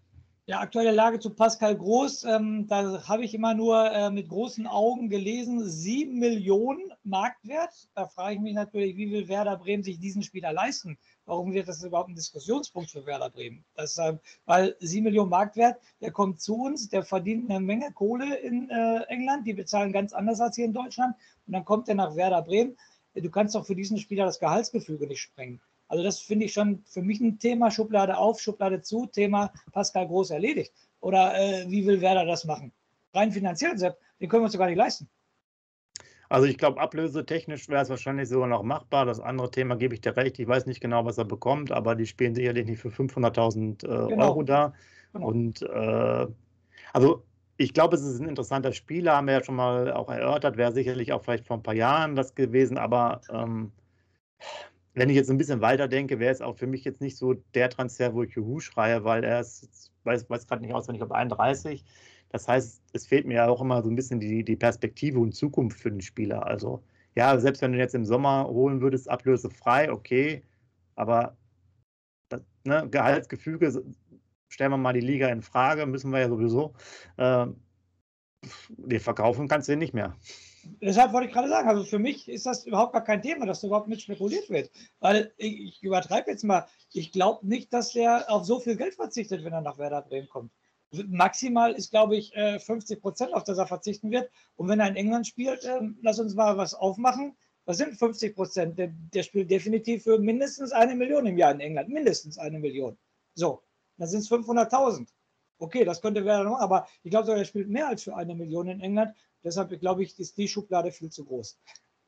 Ja, 0.47 0.59
aktuelle 0.59 0.91
Lage 0.91 1.19
zu 1.19 1.31
Pascal 1.31 1.75
Groß. 1.75 2.23
Ähm, 2.25 2.67
da 2.67 3.07
habe 3.07 3.23
ich 3.25 3.33
immer 3.33 3.55
nur 3.55 3.91
äh, 3.91 4.11
mit 4.11 4.29
großen 4.29 4.67
Augen 4.67 5.09
gelesen, 5.09 5.67
sieben 5.67 6.19
Millionen 6.19 6.93
Marktwert. 7.03 7.89
Da 7.95 8.05
frage 8.05 8.35
ich 8.35 8.41
mich 8.41 8.53
natürlich, 8.53 8.95
wie 8.95 9.09
will 9.09 9.27
Werder 9.27 9.57
Bremen 9.57 9.81
sich 9.81 9.97
diesen 9.97 10.21
Spieler 10.21 10.53
leisten? 10.53 10.99
Warum 11.25 11.53
wird 11.53 11.67
das 11.67 11.83
überhaupt 11.83 12.09
ein 12.09 12.15
Diskussionspunkt 12.15 12.91
für 12.91 13.07
Werder 13.07 13.31
Bremen? 13.31 13.65
Das, 13.73 13.97
äh, 13.97 14.19
weil 14.45 14.75
sieben 14.79 15.05
Millionen 15.05 15.31
Marktwert, 15.31 15.81
der 15.99 16.11
kommt 16.11 16.39
zu 16.39 16.61
uns, 16.61 16.89
der 16.89 17.01
verdient 17.01 17.49
eine 17.49 17.59
Menge 17.59 17.91
Kohle 17.91 18.35
in 18.35 18.69
äh, 18.69 19.01
England, 19.07 19.47
die 19.47 19.53
bezahlen 19.53 19.91
ganz 19.91 20.13
anders 20.13 20.41
als 20.41 20.57
hier 20.57 20.65
in 20.65 20.73
Deutschland. 20.73 21.15
Und 21.47 21.53
dann 21.53 21.65
kommt 21.65 21.89
er 21.89 21.95
nach 21.95 22.15
Werder 22.15 22.43
Bremen. 22.43 22.77
Du 23.15 23.31
kannst 23.31 23.55
doch 23.55 23.65
für 23.65 23.75
diesen 23.75 23.97
Spieler 23.97 24.25
das 24.25 24.39
Gehaltsgefüge 24.39 25.07
nicht 25.07 25.21
sprengen. 25.21 25.59
Also 25.95 26.03
das 26.03 26.19
finde 26.19 26.45
ich 26.45 26.51
schon 26.51 26.83
für 26.85 27.01
mich 27.01 27.21
ein 27.21 27.39
Thema, 27.39 27.71
Schublade 27.71 28.17
auf, 28.17 28.41
Schublade 28.41 28.81
zu, 28.81 29.05
Thema 29.05 29.53
Pascal 29.71 30.05
Groß 30.07 30.31
erledigt. 30.31 30.73
Oder 30.99 31.33
äh, 31.39 31.69
wie 31.69 31.87
will 31.87 32.01
Werder 32.01 32.25
das 32.25 32.43
machen? 32.43 32.73
Rein 33.13 33.31
finanziell, 33.31 33.77
Sepp, 33.77 33.97
den 34.19 34.27
können 34.27 34.41
wir 34.41 34.47
uns 34.47 34.57
gar 34.57 34.67
nicht 34.67 34.75
leisten. 34.75 35.07
Also 36.27 36.47
ich 36.47 36.57
glaube, 36.57 36.81
ablösetechnisch 36.81 37.69
wäre 37.69 37.81
es 37.81 37.89
wahrscheinlich 37.89 38.27
sogar 38.27 38.49
noch 38.49 38.61
machbar. 38.63 39.05
Das 39.05 39.21
andere 39.21 39.49
Thema 39.51 39.77
gebe 39.77 39.93
ich 39.93 40.01
dir 40.01 40.17
recht. 40.17 40.37
Ich 40.37 40.47
weiß 40.49 40.65
nicht 40.65 40.81
genau, 40.81 41.05
was 41.05 41.17
er 41.17 41.23
bekommt, 41.23 41.71
aber 41.71 41.95
die 41.95 42.07
spielen 42.07 42.35
sicherlich 42.35 42.65
nicht 42.65 42.81
für 42.81 42.89
500.000 42.89 43.85
äh, 43.85 44.09
genau. 44.09 44.25
Euro 44.25 44.43
da. 44.43 44.73
Genau. 45.13 45.27
Und 45.27 45.61
äh, 45.61 46.27
also 46.91 47.23
ich 47.55 47.73
glaube, 47.73 47.95
es 47.95 48.01
ist 48.01 48.19
ein 48.19 48.27
interessanter 48.27 48.73
Spieler, 48.73 49.15
haben 49.15 49.27
wir 49.27 49.35
ja 49.35 49.43
schon 49.45 49.55
mal 49.55 49.93
auch 49.93 50.09
erörtert, 50.09 50.57
wäre 50.57 50.73
sicherlich 50.73 51.13
auch 51.13 51.23
vielleicht 51.23 51.47
vor 51.47 51.55
ein 51.55 51.63
paar 51.63 51.73
Jahren 51.73 52.17
das 52.17 52.35
gewesen, 52.35 52.77
aber 52.77 53.21
ähm, 53.29 53.71
wenn 54.95 55.09
ich 55.09 55.15
jetzt 55.15 55.29
ein 55.29 55.37
bisschen 55.37 55.61
weiter 55.61 55.87
denke, 55.87 56.19
wäre 56.19 56.33
es 56.33 56.41
auch 56.41 56.57
für 56.57 56.67
mich 56.67 56.83
jetzt 56.85 57.01
nicht 57.01 57.17
so 57.17 57.33
der 57.53 57.69
Transfer, 57.69 58.13
wo 58.13 58.23
ich 58.23 58.31
Juhu 58.31 58.59
schreie, 58.61 59.03
weil 59.03 59.23
er 59.23 59.41
ist, 59.41 59.91
weiß, 60.05 60.29
weiß 60.29 60.47
gerade 60.47 60.63
nicht 60.63 60.73
auswendig, 60.73 61.03
ob 61.03 61.11
31. 61.11 61.83
Das 62.29 62.47
heißt, 62.47 62.81
es 62.93 63.05
fehlt 63.05 63.27
mir 63.27 63.35
ja 63.35 63.47
auch 63.47 63.61
immer 63.61 63.83
so 63.83 63.89
ein 63.89 63.95
bisschen 63.95 64.19
die, 64.19 64.43
die 64.43 64.55
Perspektive 64.55 65.19
und 65.19 65.33
Zukunft 65.33 65.79
für 65.79 65.91
den 65.91 66.01
Spieler. 66.01 66.45
Also, 66.47 66.81
ja, 67.15 67.37
selbst 67.39 67.61
wenn 67.61 67.73
du 67.73 67.77
jetzt 67.77 67.93
im 67.95 68.05
Sommer 68.05 68.47
holen 68.47 68.81
würdest, 68.81 69.09
Ablöse 69.09 69.49
frei, 69.49 69.91
okay, 69.91 70.43
aber 70.95 71.37
das, 72.29 72.41
ne, 72.63 72.87
Gehaltsgefüge, 72.89 73.83
stellen 74.47 74.71
wir 74.71 74.77
mal 74.77 74.93
die 74.93 75.01
Liga 75.01 75.27
in 75.29 75.41
Frage, 75.41 75.85
müssen 75.85 76.11
wir 76.11 76.19
ja 76.19 76.29
sowieso. 76.29 76.73
Äh, 77.17 77.47
wir 78.77 79.01
verkaufen 79.01 79.47
kannst 79.47 79.67
du 79.67 79.73
ihn 79.73 79.79
nicht 79.79 79.93
mehr. 79.93 80.15
Deshalb 80.81 81.13
wollte 81.13 81.27
ich 81.27 81.33
gerade 81.33 81.49
sagen, 81.49 81.69
also 81.69 81.83
für 81.83 81.99
mich 81.99 82.27
ist 82.27 82.45
das 82.45 82.65
überhaupt 82.65 82.93
gar 82.93 83.03
kein 83.03 83.21
Thema, 83.21 83.45
dass 83.45 83.61
da 83.61 83.67
überhaupt 83.67 83.87
mit 83.87 84.01
spekuliert 84.01 84.49
wird. 84.49 84.71
Weil 84.99 85.33
ich, 85.37 85.59
ich 85.61 85.83
übertreibe 85.83 86.31
jetzt 86.31 86.43
mal, 86.43 86.67
ich 86.93 87.11
glaube 87.11 87.45
nicht, 87.47 87.73
dass 87.73 87.93
der 87.93 88.29
auf 88.29 88.45
so 88.45 88.59
viel 88.59 88.75
Geld 88.75 88.95
verzichtet, 88.95 89.43
wenn 89.43 89.53
er 89.53 89.61
nach 89.61 89.77
Werder 89.77 90.01
Bremen 90.01 90.29
kommt. 90.29 90.51
Maximal 90.91 91.73
ist, 91.73 91.91
glaube 91.91 92.15
ich, 92.15 92.33
50 92.33 92.97
äh, 92.97 93.01
Prozent, 93.01 93.33
auf 93.33 93.43
das 93.43 93.57
er 93.57 93.67
verzichten 93.67 94.11
wird. 94.11 94.29
Und 94.55 94.69
wenn 94.69 94.79
er 94.79 94.87
in 94.87 94.95
England 94.95 95.27
spielt, 95.27 95.65
ähm, 95.65 95.97
lass 96.01 96.19
uns 96.19 96.35
mal 96.35 96.57
was 96.57 96.73
aufmachen. 96.73 97.35
Was 97.65 97.77
sind 97.77 97.97
50 97.97 98.35
Prozent? 98.35 98.77
Der, 98.77 98.89
der 98.91 99.23
spielt 99.23 99.49
definitiv 99.49 100.03
für 100.03 100.19
mindestens 100.19 100.71
eine 100.71 100.95
Million 100.95 101.25
im 101.25 101.37
Jahr 101.37 101.51
in 101.51 101.59
England. 101.59 101.89
Mindestens 101.89 102.37
eine 102.37 102.59
Million. 102.59 102.97
So, 103.33 103.63
dann 103.97 104.07
sind 104.07 104.19
es 104.19 104.31
500.000. 104.31 105.07
Okay, 105.57 105.85
das 105.85 106.01
könnte 106.01 106.25
Werder 106.25 106.43
noch, 106.43 106.59
aber 106.59 106.87
ich 107.03 107.11
glaube, 107.11 107.33
er 107.33 107.45
spielt 107.45 107.69
mehr 107.69 107.87
als 107.87 108.03
für 108.03 108.15
eine 108.15 108.35
Million 108.35 108.67
in 108.67 108.81
England. 108.81 109.15
Deshalb 109.45 109.79
glaube 109.79 110.03
ich, 110.03 110.19
ist 110.19 110.37
die 110.37 110.47
Schublade 110.47 110.91
viel 110.91 111.11
zu 111.11 111.23
groß. 111.23 111.57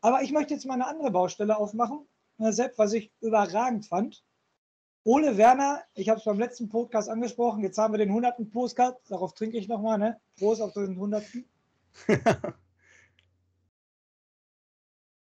Aber 0.02 0.24
ich 0.24 0.32
möchte 0.32 0.54
jetzt 0.56 0.66
mal 0.66 0.74
eine 0.74 0.88
andere 0.88 1.12
Baustelle 1.12 1.56
aufmachen. 1.58 2.08
Selbst 2.40 2.78
was 2.78 2.94
ich 2.94 3.12
überragend 3.22 3.86
fand. 3.86 4.24
Ole 5.04 5.38
Werner, 5.38 5.84
ich 5.94 6.10
habe 6.10 6.20
es 6.20 6.26
beim 6.26 6.38
letzten 6.38 6.68
Podcast 6.68 7.08
angesprochen, 7.08 7.64
jetzt 7.64 7.78
haben 7.78 7.94
wir 7.94 7.98
den 7.98 8.10
100. 8.10 8.52
Postcard, 8.52 9.00
darauf 9.08 9.34
trinke 9.34 9.58
ich 9.58 9.70
nochmal, 9.70 9.98
ne? 9.98 10.20
Prost 10.38 10.62
auf 10.62 10.74
den 10.74 10.90
100. 10.92 11.24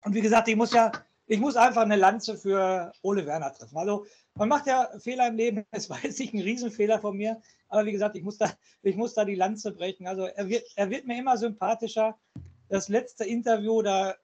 Und 0.04 0.14
wie 0.14 0.22
gesagt, 0.22 0.48
ich 0.48 0.56
muss 0.56 0.72
ja, 0.72 0.90
ich 1.26 1.40
muss 1.40 1.56
einfach 1.56 1.82
eine 1.82 1.96
Lanze 1.96 2.36
für 2.36 2.92
Ole 3.02 3.26
Werner 3.26 3.52
treffen. 3.52 3.76
Also 3.76 4.06
man 4.34 4.48
macht 4.48 4.66
ja 4.66 4.88
Fehler 4.98 5.28
im 5.28 5.36
Leben, 5.36 5.64
es 5.70 5.88
war 5.88 5.98
jetzt 6.02 6.18
nicht 6.18 6.34
ein 6.34 6.40
Riesenfehler 6.40 6.98
von 6.98 7.16
mir, 7.16 7.40
aber 7.68 7.86
wie 7.86 7.92
gesagt, 7.92 8.16
ich 8.16 8.22
muss 8.22 8.38
da, 8.38 8.50
ich 8.82 8.96
muss 8.96 9.14
da 9.14 9.24
die 9.24 9.34
Lanze 9.34 9.72
brechen. 9.72 10.06
Also 10.06 10.24
er 10.24 10.48
wird, 10.48 10.64
er 10.76 10.90
wird 10.90 11.06
mir 11.06 11.18
immer 11.18 11.36
sympathischer. 11.36 12.18
Das 12.68 12.88
letzte 12.88 13.24
Interview, 13.24 13.82
da 13.82 14.14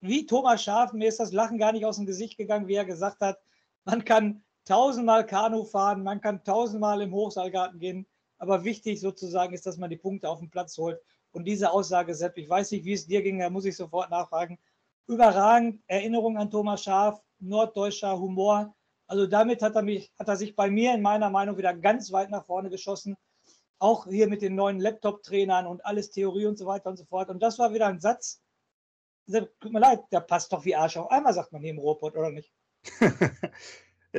wie 0.00 0.26
Thomas 0.26 0.62
Schaf, 0.62 0.92
mir 0.92 1.08
ist 1.08 1.20
das 1.20 1.32
Lachen 1.32 1.58
gar 1.58 1.72
nicht 1.72 1.84
aus 1.84 1.96
dem 1.96 2.06
Gesicht 2.06 2.38
gegangen, 2.38 2.68
wie 2.68 2.74
er 2.74 2.86
gesagt 2.86 3.20
hat, 3.20 3.38
man 3.84 4.04
kann 4.04 4.42
tausendmal 4.64 5.26
Kanu 5.26 5.64
fahren, 5.64 6.02
man 6.02 6.20
kann 6.20 6.42
tausendmal 6.42 7.02
im 7.02 7.12
Hochseilgarten 7.12 7.78
gehen, 7.78 8.06
aber 8.38 8.64
wichtig 8.64 9.00
sozusagen 9.00 9.52
ist, 9.52 9.66
dass 9.66 9.76
man 9.76 9.90
die 9.90 9.96
Punkte 9.96 10.28
auf 10.28 10.38
den 10.38 10.50
Platz 10.50 10.78
holt. 10.78 10.98
Und 11.32 11.44
diese 11.44 11.70
Aussage, 11.70 12.14
Sepp, 12.14 12.38
ich 12.38 12.48
weiß 12.48 12.70
nicht, 12.70 12.84
wie 12.84 12.94
es 12.94 13.06
dir 13.06 13.22
ging, 13.22 13.38
da 13.38 13.50
muss 13.50 13.64
ich 13.64 13.76
sofort 13.76 14.10
nachfragen. 14.10 14.58
Überragend, 15.10 15.82
Erinnerung 15.88 16.38
an 16.38 16.50
Thomas 16.50 16.84
Schaf, 16.84 17.20
norddeutscher 17.40 18.18
Humor, 18.18 18.74
also 19.10 19.26
damit 19.26 19.60
hat 19.60 19.74
er, 19.74 19.82
mich, 19.82 20.12
hat 20.20 20.28
er 20.28 20.36
sich 20.36 20.54
bei 20.54 20.70
mir 20.70 20.94
in 20.94 21.02
meiner 21.02 21.30
Meinung 21.30 21.58
wieder 21.58 21.74
ganz 21.74 22.12
weit 22.12 22.30
nach 22.30 22.46
vorne 22.46 22.70
geschossen. 22.70 23.16
Auch 23.80 24.06
hier 24.06 24.28
mit 24.28 24.40
den 24.40 24.54
neuen 24.54 24.78
Laptop-Trainern 24.78 25.66
und 25.66 25.84
alles 25.84 26.12
Theorie 26.12 26.46
und 26.46 26.56
so 26.56 26.66
weiter 26.66 26.90
und 26.90 26.96
so 26.96 27.04
fort. 27.06 27.28
Und 27.28 27.42
das 27.42 27.58
war 27.58 27.74
wieder 27.74 27.88
ein 27.88 27.98
Satz, 27.98 28.40
tut 29.28 29.72
mir 29.72 29.80
leid, 29.80 30.00
der 30.12 30.20
passt 30.20 30.52
doch 30.52 30.64
wie 30.64 30.76
Arsch 30.76 30.96
auf 30.96 31.10
einmal, 31.10 31.34
sagt 31.34 31.50
man 31.50 31.60
hier 31.62 31.72
im 31.72 31.78
Robot, 31.78 32.16
oder 32.16 32.30
nicht? 32.30 32.52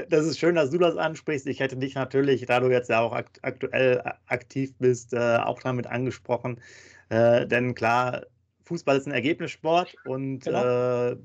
Das 0.09 0.25
ist 0.25 0.39
schön, 0.39 0.55
dass 0.55 0.69
du 0.69 0.77
das 0.77 0.95
ansprichst. 0.95 1.47
Ich 1.47 1.59
hätte 1.59 1.75
dich 1.75 1.95
natürlich, 1.95 2.45
da 2.45 2.61
du 2.61 2.69
jetzt 2.69 2.89
ja 2.89 3.01
auch 3.01 3.11
aktuell 3.11 4.01
aktiv 4.25 4.73
bist, 4.79 5.11
äh, 5.11 5.35
auch 5.35 5.59
damit 5.59 5.85
angesprochen. 5.85 6.61
Äh, 7.09 7.45
denn 7.45 7.75
klar, 7.75 8.25
Fußball 8.71 8.95
ist 8.95 9.05
ein 9.05 9.11
Ergebnissport 9.11 9.93
und 10.05 10.45
genau. 10.45 11.11
äh, 11.11 11.17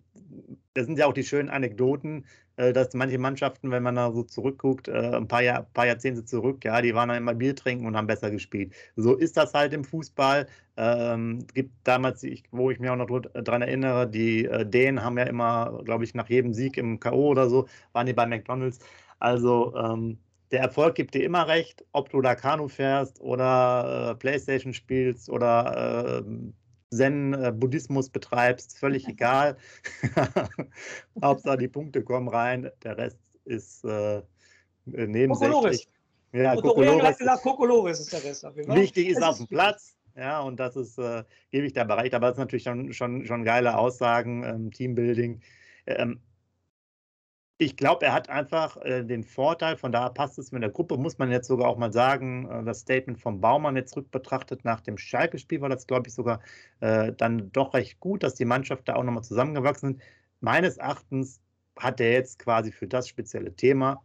das 0.75 0.87
sind 0.87 0.99
ja 0.99 1.07
auch 1.07 1.13
die 1.13 1.23
schönen 1.23 1.49
Anekdoten, 1.49 2.27
äh, 2.57 2.73
dass 2.73 2.93
manche 2.93 3.19
Mannschaften, 3.19 3.71
wenn 3.71 3.85
man 3.85 3.95
da 3.95 4.11
so 4.11 4.25
zurückguckt, 4.25 4.89
äh, 4.89 5.13
ein 5.15 5.29
paar, 5.29 5.43
Jahr, 5.43 5.63
paar 5.75 5.87
Jahrzehnte 5.87 6.25
zurück, 6.25 6.65
ja, 6.65 6.83
die 6.83 6.93
waren 6.93 7.09
dann 7.09 7.19
immer 7.19 7.35
Bier 7.35 7.55
trinken 7.55 7.87
und 7.87 7.97
haben 7.97 8.09
besser 8.09 8.33
gespielt. 8.33 8.75
So 8.97 9.15
ist 9.15 9.37
das 9.37 9.55
halt 9.55 9.73
im 9.75 9.85
Fußball. 9.85 10.49
Ähm, 10.77 11.47
gibt 11.55 11.71
damals, 11.85 12.25
ich, 12.25 12.43
wo 12.51 12.73
ich 12.73 12.81
mich 12.81 12.91
auch 12.91 12.97
noch 12.97 13.21
daran 13.33 13.63
erinnere, 13.63 14.11
die 14.11 14.47
äh, 14.47 14.67
Dänen 14.67 15.05
haben 15.05 15.17
ja 15.19 15.25
immer, 15.25 15.83
glaube 15.85 16.03
ich, 16.03 16.15
nach 16.15 16.29
jedem 16.29 16.53
Sieg 16.53 16.77
im 16.79 16.99
K.O. 16.99 17.29
oder 17.29 17.49
so, 17.49 17.69
waren 17.93 18.07
die 18.07 18.13
bei 18.13 18.27
McDonalds. 18.27 18.81
Also 19.21 19.73
ähm, 19.77 20.19
der 20.51 20.61
Erfolg 20.61 20.97
gibt 20.97 21.15
dir 21.15 21.25
immer 21.25 21.47
recht, 21.47 21.85
ob 21.93 22.11
du 22.11 22.21
da 22.21 22.35
Kanu 22.35 22.69
fährst 22.69 23.21
oder 23.21 24.11
äh, 24.11 24.15
Playstation 24.17 24.73
spielst 24.75 25.31
oder 25.31 26.25
äh, 26.25 26.31
Zen-Buddhismus 26.91 28.11
betreibst, 28.11 28.79
völlig 28.79 29.07
egal. 29.09 29.57
Hauptsache 31.23 31.59
die 31.59 31.69
Punkte 31.69 32.03
kommen 32.03 32.29
rein, 32.29 32.71
der 32.83 32.97
Rest 32.97 33.19
ist 33.45 33.85
äh, 33.85 34.23
nebensächlich. 34.85 35.89
Ja, 36.33 36.55
Kokolores. 36.55 37.19
gesagt, 37.19 37.43
Kokolores 37.43 38.01
ist 38.01 38.13
der 38.13 38.25
Rest. 38.25 38.45
Wichtig 38.69 39.09
ist 39.09 39.23
auf 39.23 39.39
dem 39.39 39.47
Platz. 39.47 39.97
Ja, 40.17 40.41
und 40.41 40.59
das 40.59 40.77
ist, 40.77 40.99
äh, 40.99 41.25
gebe 41.51 41.67
ich 41.67 41.75
da 41.75 41.85
bereit, 41.85 42.15
aber 42.15 42.29
das 42.29 42.37
ist 42.37 42.41
natürlich 42.41 42.63
schon, 42.65 42.93
schon, 42.93 43.27
schon 43.27 43.45
geile 43.45 43.77
Aussagen, 43.77 44.45
ähm, 44.45 44.71
Teambuilding. 44.71 45.43
Ähm, 45.87 46.21
ich 47.59 47.77
glaube, 47.77 48.05
er 48.05 48.13
hat 48.13 48.29
einfach 48.29 48.77
äh, 48.83 49.03
den 49.03 49.25
Vorteil, 49.25 49.77
von 49.77 49.91
daher 49.91 50.11
passt 50.11 50.39
es 50.39 50.53
mit 50.53 50.63
der 50.63 50.71
Gruppe, 50.71 50.99
muss 50.99 51.19
man 51.19 51.31
jetzt 51.31 51.49
sogar 51.49 51.69
auch 51.69 51.79
mal 51.79 51.93
sagen, 51.93 52.49
äh, 52.51 52.65
das 52.65 52.81
Statement 52.81 53.19
vom 53.19 53.41
Baumann 53.41 53.77
jetzt 53.77 53.97
rückbetrachtet 53.97 54.65
nach 54.65 54.81
dem 54.83 54.99
Schalke-Spiel 54.99 55.61
war 55.63 55.71
das, 55.71 55.87
glaube 55.87 56.09
ich, 56.09 56.15
sogar 56.15 56.41
äh, 56.81 57.13
dann 57.15 57.51
doch 57.53 57.73
recht 57.75 57.99
gut, 58.01 58.23
dass 58.23 58.35
die 58.35 58.45
Mannschaft 58.45 58.89
da 58.89 58.97
auch 58.97 59.05
nochmal 59.05 59.25
zusammengewachsen 59.25 59.95
sind. 59.95 60.03
Meines 60.41 60.77
Erachtens 60.77 61.41
hat 61.79 62.01
er 62.01 62.13
jetzt 62.13 62.39
quasi 62.39 62.73
für 62.73 62.87
das 62.87 63.09
spezielle 63.09 63.55
Thema 63.55 64.03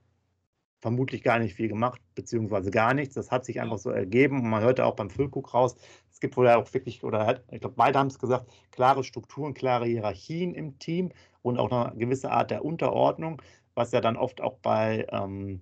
vermutlich 0.82 1.24
gar 1.24 1.40
nicht 1.40 1.54
viel 1.56 1.68
gemacht, 1.68 2.02
beziehungsweise 2.16 2.72
gar 2.72 2.94
nichts. 2.94 3.16
Das 3.16 3.32
hat 3.32 3.46
sich 3.46 3.62
einfach 3.62 3.78
so 3.78 3.92
ergeben 3.92 4.42
und 4.42 4.50
man 4.50 4.64
hörte 4.64 4.86
auch 4.86 4.96
beim 4.96 5.10
Füllguck 5.10 5.54
raus, 5.54 5.76
es 6.12 6.20
gibt 6.20 6.36
wohl 6.38 6.50
auch 6.50 6.74
wirklich, 6.74 7.04
oder 7.04 7.26
hat, 7.26 7.44
ich 7.52 7.62
glaube, 7.62 7.76
beide 7.78 8.00
haben 8.00 8.08
es 8.08 8.20
gesagt, 8.20 8.52
klare 8.72 9.04
Strukturen, 9.04 9.54
klare 9.54 9.86
Hierarchien 9.86 10.54
im 10.54 10.80
Team 10.80 11.12
und 11.42 11.58
auch 11.58 11.72
eine 11.72 11.98
gewisse 11.98 12.32
Art 12.32 12.52
der 12.52 12.66
Unterordnung, 12.66 13.42
was 13.76 13.92
ja 13.92 14.02
dann 14.02 14.18
oft 14.18 14.42
auch 14.42 14.58
bei, 14.58 15.08
ähm, 15.12 15.62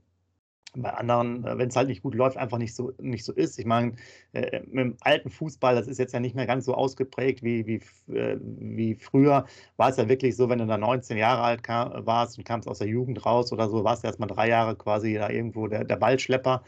bei 0.75 0.93
anderen, 0.93 1.45
äh, 1.45 1.57
wenn 1.57 1.69
es 1.69 1.75
halt 1.75 1.87
nicht 1.87 2.03
gut 2.03 2.15
läuft, 2.15 2.37
einfach 2.37 2.57
nicht 2.57 2.75
so, 2.75 2.93
nicht 2.99 3.25
so 3.25 3.33
ist. 3.33 3.59
Ich 3.59 3.65
meine, 3.65 3.93
äh, 4.33 4.59
mit 4.61 4.77
dem 4.77 4.97
alten 5.01 5.29
Fußball, 5.29 5.75
das 5.75 5.87
ist 5.87 5.97
jetzt 5.97 6.13
ja 6.13 6.19
nicht 6.19 6.35
mehr 6.35 6.45
ganz 6.47 6.65
so 6.65 6.73
ausgeprägt 6.73 7.43
wie, 7.43 7.65
wie, 7.65 8.13
äh, 8.13 8.37
wie 8.41 8.95
früher, 8.95 9.45
war 9.77 9.89
es 9.89 9.97
ja 9.97 10.07
wirklich 10.09 10.35
so, 10.35 10.49
wenn 10.49 10.59
du 10.59 10.67
da 10.67 10.77
19 10.77 11.17
Jahre 11.17 11.41
alt 11.41 11.63
kam, 11.63 12.05
warst 12.05 12.37
und 12.37 12.43
kamst 12.43 12.67
aus 12.67 12.79
der 12.79 12.87
Jugend 12.87 13.25
raus 13.25 13.51
oder 13.51 13.69
so, 13.69 13.83
warst 13.83 14.03
du 14.03 14.07
erst 14.07 14.19
mal 14.19 14.27
drei 14.27 14.49
Jahre 14.49 14.75
quasi 14.75 15.15
da 15.15 15.29
irgendwo 15.29 15.67
der, 15.67 15.83
der 15.85 15.97
Ballschlepper, 15.97 16.63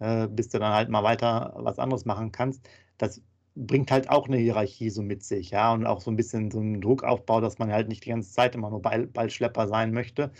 äh, 0.00 0.28
bis 0.28 0.48
du 0.48 0.58
dann 0.58 0.72
halt 0.74 0.88
mal 0.90 1.02
weiter 1.04 1.52
was 1.56 1.78
anderes 1.78 2.04
machen 2.04 2.32
kannst. 2.32 2.68
Das 2.98 3.22
bringt 3.54 3.90
halt 3.90 4.08
auch 4.10 4.28
eine 4.28 4.38
Hierarchie 4.38 4.90
so 4.90 5.02
mit 5.02 5.22
sich, 5.24 5.50
ja, 5.50 5.72
und 5.72 5.86
auch 5.86 6.00
so 6.00 6.10
ein 6.10 6.16
bisschen 6.16 6.50
so 6.50 6.60
einen 6.60 6.80
Druckaufbau, 6.80 7.40
dass 7.40 7.58
man 7.58 7.70
halt 7.72 7.88
nicht 7.88 8.04
die 8.04 8.10
ganze 8.10 8.32
Zeit 8.32 8.54
immer 8.54 8.70
nur 8.70 8.80
Ball, 8.82 9.06
Ballschlepper 9.06 9.68
sein 9.68 9.92
möchte, 9.92 10.32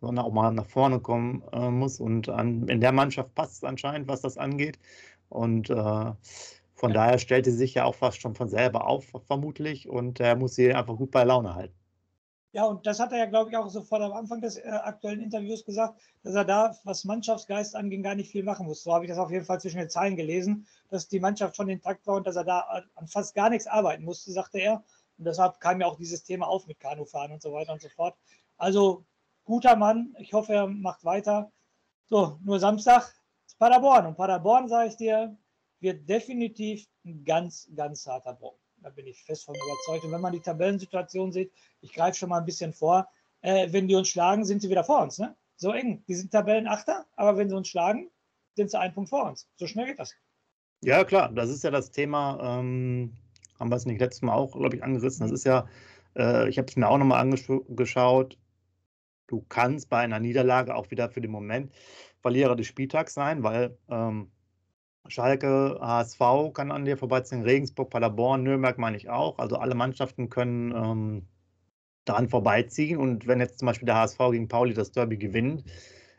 sondern 0.00 0.24
auch 0.24 0.32
mal 0.32 0.50
nach 0.52 0.66
vorne 0.66 1.00
kommen 1.00 1.42
äh, 1.52 1.70
muss. 1.70 2.00
Und 2.00 2.28
an, 2.28 2.68
in 2.68 2.80
der 2.80 2.92
Mannschaft 2.92 3.34
passt 3.34 3.56
es 3.56 3.64
anscheinend, 3.64 4.08
was 4.08 4.20
das 4.20 4.38
angeht. 4.38 4.78
Und 5.28 5.70
äh, 5.70 6.12
von 6.74 6.92
daher 6.92 7.18
stellte 7.18 7.50
sie 7.50 7.58
sich 7.58 7.74
ja 7.74 7.84
auch 7.84 7.94
fast 7.94 8.20
schon 8.20 8.34
von 8.34 8.48
selber 8.48 8.86
auf, 8.86 9.12
vermutlich. 9.26 9.88
Und 9.88 10.20
er 10.20 10.36
muss 10.36 10.54
sie 10.54 10.74
einfach 10.74 10.96
gut 10.96 11.10
bei 11.10 11.24
Laune 11.24 11.54
halten. 11.54 11.74
Ja, 12.52 12.64
und 12.64 12.84
das 12.84 12.98
hat 12.98 13.12
er 13.12 13.18
ja, 13.18 13.26
glaube 13.26 13.50
ich, 13.50 13.56
auch 13.56 13.68
sofort 13.68 14.02
am 14.02 14.12
Anfang 14.12 14.40
des 14.40 14.56
äh, 14.56 14.68
aktuellen 14.68 15.20
Interviews 15.20 15.64
gesagt, 15.64 16.00
dass 16.24 16.34
er 16.34 16.44
da, 16.44 16.76
was 16.82 17.04
Mannschaftsgeist 17.04 17.76
anging, 17.76 18.02
gar 18.02 18.16
nicht 18.16 18.32
viel 18.32 18.42
machen 18.42 18.66
muss. 18.66 18.82
So 18.82 18.92
habe 18.92 19.04
ich 19.04 19.08
das 19.08 19.18
auf 19.18 19.30
jeden 19.30 19.44
Fall 19.44 19.60
zwischen 19.60 19.78
den 19.78 19.88
Zeilen 19.88 20.16
gelesen, 20.16 20.66
dass 20.88 21.06
die 21.06 21.20
Mannschaft 21.20 21.54
schon 21.54 21.68
intakt 21.68 22.04
war 22.08 22.16
und 22.16 22.26
dass 22.26 22.34
er 22.34 22.44
da 22.44 22.82
an 22.96 23.06
fast 23.06 23.36
gar 23.36 23.50
nichts 23.50 23.68
arbeiten 23.68 24.02
musste, 24.02 24.32
sagte 24.32 24.58
er. 24.58 24.82
Und 25.18 25.26
deshalb 25.26 25.60
kam 25.60 25.80
ja 25.80 25.86
auch 25.86 25.96
dieses 25.96 26.24
Thema 26.24 26.48
auf 26.48 26.66
mit 26.66 26.80
Kanufahren 26.80 27.30
und 27.30 27.40
so 27.40 27.52
weiter 27.52 27.72
und 27.72 27.82
so 27.82 27.88
fort. 27.88 28.16
Also 28.56 29.04
guter 29.44 29.76
Mann. 29.76 30.14
Ich 30.18 30.32
hoffe, 30.32 30.54
er 30.54 30.66
macht 30.66 31.04
weiter. 31.04 31.50
So, 32.06 32.38
nur 32.42 32.58
Samstag 32.58 33.14
ist 33.46 33.58
Paderborn. 33.58 34.06
Und 34.06 34.16
Paderborn, 34.16 34.68
sage 34.68 34.88
ich 34.88 34.96
dir, 34.96 35.36
wird 35.80 36.08
definitiv 36.08 36.86
ein 37.04 37.24
ganz, 37.24 37.68
ganz 37.74 38.06
harter 38.06 38.34
Brocken. 38.34 38.60
Da 38.82 38.90
bin 38.90 39.06
ich 39.06 39.22
fest 39.24 39.44
von 39.44 39.54
überzeugt. 39.54 40.04
Und 40.04 40.12
wenn 40.12 40.20
man 40.20 40.32
die 40.32 40.40
Tabellensituation 40.40 41.32
sieht, 41.32 41.52
ich 41.80 41.92
greife 41.92 42.18
schon 42.18 42.28
mal 42.28 42.38
ein 42.38 42.46
bisschen 42.46 42.72
vor, 42.72 43.08
äh, 43.42 43.70
wenn 43.72 43.88
die 43.88 43.94
uns 43.94 44.08
schlagen, 44.08 44.44
sind 44.44 44.62
sie 44.62 44.70
wieder 44.70 44.84
vor 44.84 45.02
uns. 45.02 45.18
Ne? 45.18 45.36
So 45.56 45.72
eng. 45.72 46.02
Die 46.08 46.14
sind 46.14 46.30
Tabellenachter, 46.32 47.06
aber 47.16 47.36
wenn 47.36 47.48
sie 47.48 47.56
uns 47.56 47.68
schlagen, 47.68 48.10
sind 48.56 48.70
sie 48.70 48.78
einen 48.78 48.94
Punkt 48.94 49.10
vor 49.10 49.26
uns. 49.26 49.48
So 49.56 49.66
schnell 49.66 49.86
geht 49.86 49.98
das. 49.98 50.14
Ja, 50.82 51.04
klar. 51.04 51.30
Das 51.32 51.50
ist 51.50 51.62
ja 51.62 51.70
das 51.70 51.90
Thema, 51.90 52.38
ähm, 52.58 53.12
haben 53.58 53.70
wir 53.70 53.76
es 53.76 53.86
nicht 53.86 54.00
letztes 54.00 54.22
Mal 54.22 54.34
auch, 54.34 54.52
glaube 54.52 54.76
ich, 54.76 54.82
angerissen. 54.82 55.26
Das 55.26 55.32
ist 55.32 55.44
ja, 55.44 55.66
äh, 56.16 56.48
ich 56.48 56.58
habe 56.58 56.68
es 56.68 56.76
mir 56.76 56.88
auch 56.88 56.98
nochmal 56.98 57.20
angeschaut. 57.20 58.38
Du 59.30 59.44
kannst 59.48 59.88
bei 59.88 59.98
einer 59.98 60.18
Niederlage 60.18 60.74
auch 60.74 60.90
wieder 60.90 61.08
für 61.08 61.20
den 61.20 61.30
Moment 61.30 61.72
Verlierer 62.20 62.56
des 62.56 62.66
Spieltags 62.66 63.14
sein, 63.14 63.44
weil 63.44 63.78
ähm, 63.88 64.32
Schalke, 65.06 65.78
HSV 65.80 66.52
kann 66.52 66.72
an 66.72 66.84
dir 66.84 66.96
vorbeiziehen, 66.96 67.42
Regensburg, 67.42 67.90
Paderborn, 67.90 68.42
Nürnberg 68.42 68.76
meine 68.78 68.96
ich 68.96 69.08
auch. 69.08 69.38
Also 69.38 69.56
alle 69.56 69.76
Mannschaften 69.76 70.30
können 70.30 70.72
ähm, 70.74 71.28
daran 72.04 72.28
vorbeiziehen. 72.28 72.98
Und 72.98 73.28
wenn 73.28 73.38
jetzt 73.38 73.60
zum 73.60 73.66
Beispiel 73.66 73.86
der 73.86 73.96
HSV 73.96 74.18
gegen 74.32 74.48
Pauli 74.48 74.74
das 74.74 74.90
Derby 74.90 75.16
gewinnt, 75.16 75.64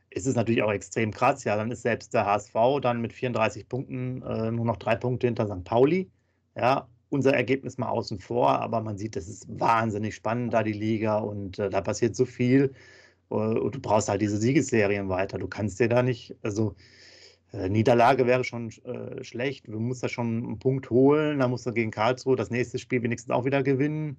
ist 0.10 0.26
es 0.26 0.36
natürlich 0.36 0.64
auch 0.64 0.72
extrem 0.72 1.12
krass. 1.12 1.44
Ja, 1.44 1.58
dann 1.58 1.70
ist 1.70 1.82
selbst 1.82 2.14
der 2.14 2.26
HSV 2.26 2.54
dann 2.82 3.02
mit 3.02 3.12
34 3.12 3.68
Punkten 3.68 4.22
äh, 4.24 4.52
nur 4.52 4.66
noch 4.66 4.78
drei 4.78 4.96
Punkte 4.96 5.28
hinter 5.28 5.48
St. 5.48 5.66
Pauli. 5.66 6.10
Ja, 6.56 6.88
unser 7.10 7.34
Ergebnis 7.34 7.78
mal 7.78 7.90
außen 7.90 8.20
vor, 8.20 8.60
aber 8.60 8.82
man 8.82 8.98
sieht, 8.98 9.16
das 9.18 9.28
ist 9.28 9.48
wahnsinnig 9.60 10.16
spannend 10.16 10.54
da 10.54 10.64
die 10.64 10.72
Liga 10.74 11.18
und 11.20 11.60
äh, 11.60 11.70
da 11.70 11.82
passiert 11.82 12.16
so 12.16 12.26
viel. 12.26 12.74
Äh, 13.32 13.34
und 13.34 13.76
du 13.76 13.80
brauchst 13.80 14.10
halt 14.10 14.22
diese 14.22 14.38
Siegesserien 14.38 15.10
weiter. 15.10 15.38
Du 15.38 15.48
kannst 15.48 15.80
dir 15.80 15.90
da 15.90 16.04
nicht, 16.04 16.36
also 16.44 16.76
äh, 17.54 17.70
Niederlage 17.70 18.28
wäre 18.28 18.44
schon 18.44 18.70
äh, 18.86 19.24
schlecht. 19.24 19.68
Du 19.68 19.80
musst 19.80 20.04
da 20.04 20.10
schon 20.10 20.44
einen 20.46 20.60
Punkt 20.60 20.90
holen. 20.90 21.40
Da 21.40 21.48
musst 21.48 21.66
du 21.66 21.74
gegen 21.74 21.92
Karlsruhe 21.92 22.36
das 22.36 22.50
nächste 22.50 22.80
Spiel 22.80 23.04
wenigstens 23.04 23.32
auch 23.32 23.46
wieder 23.46 23.64
gewinnen. 23.64 24.18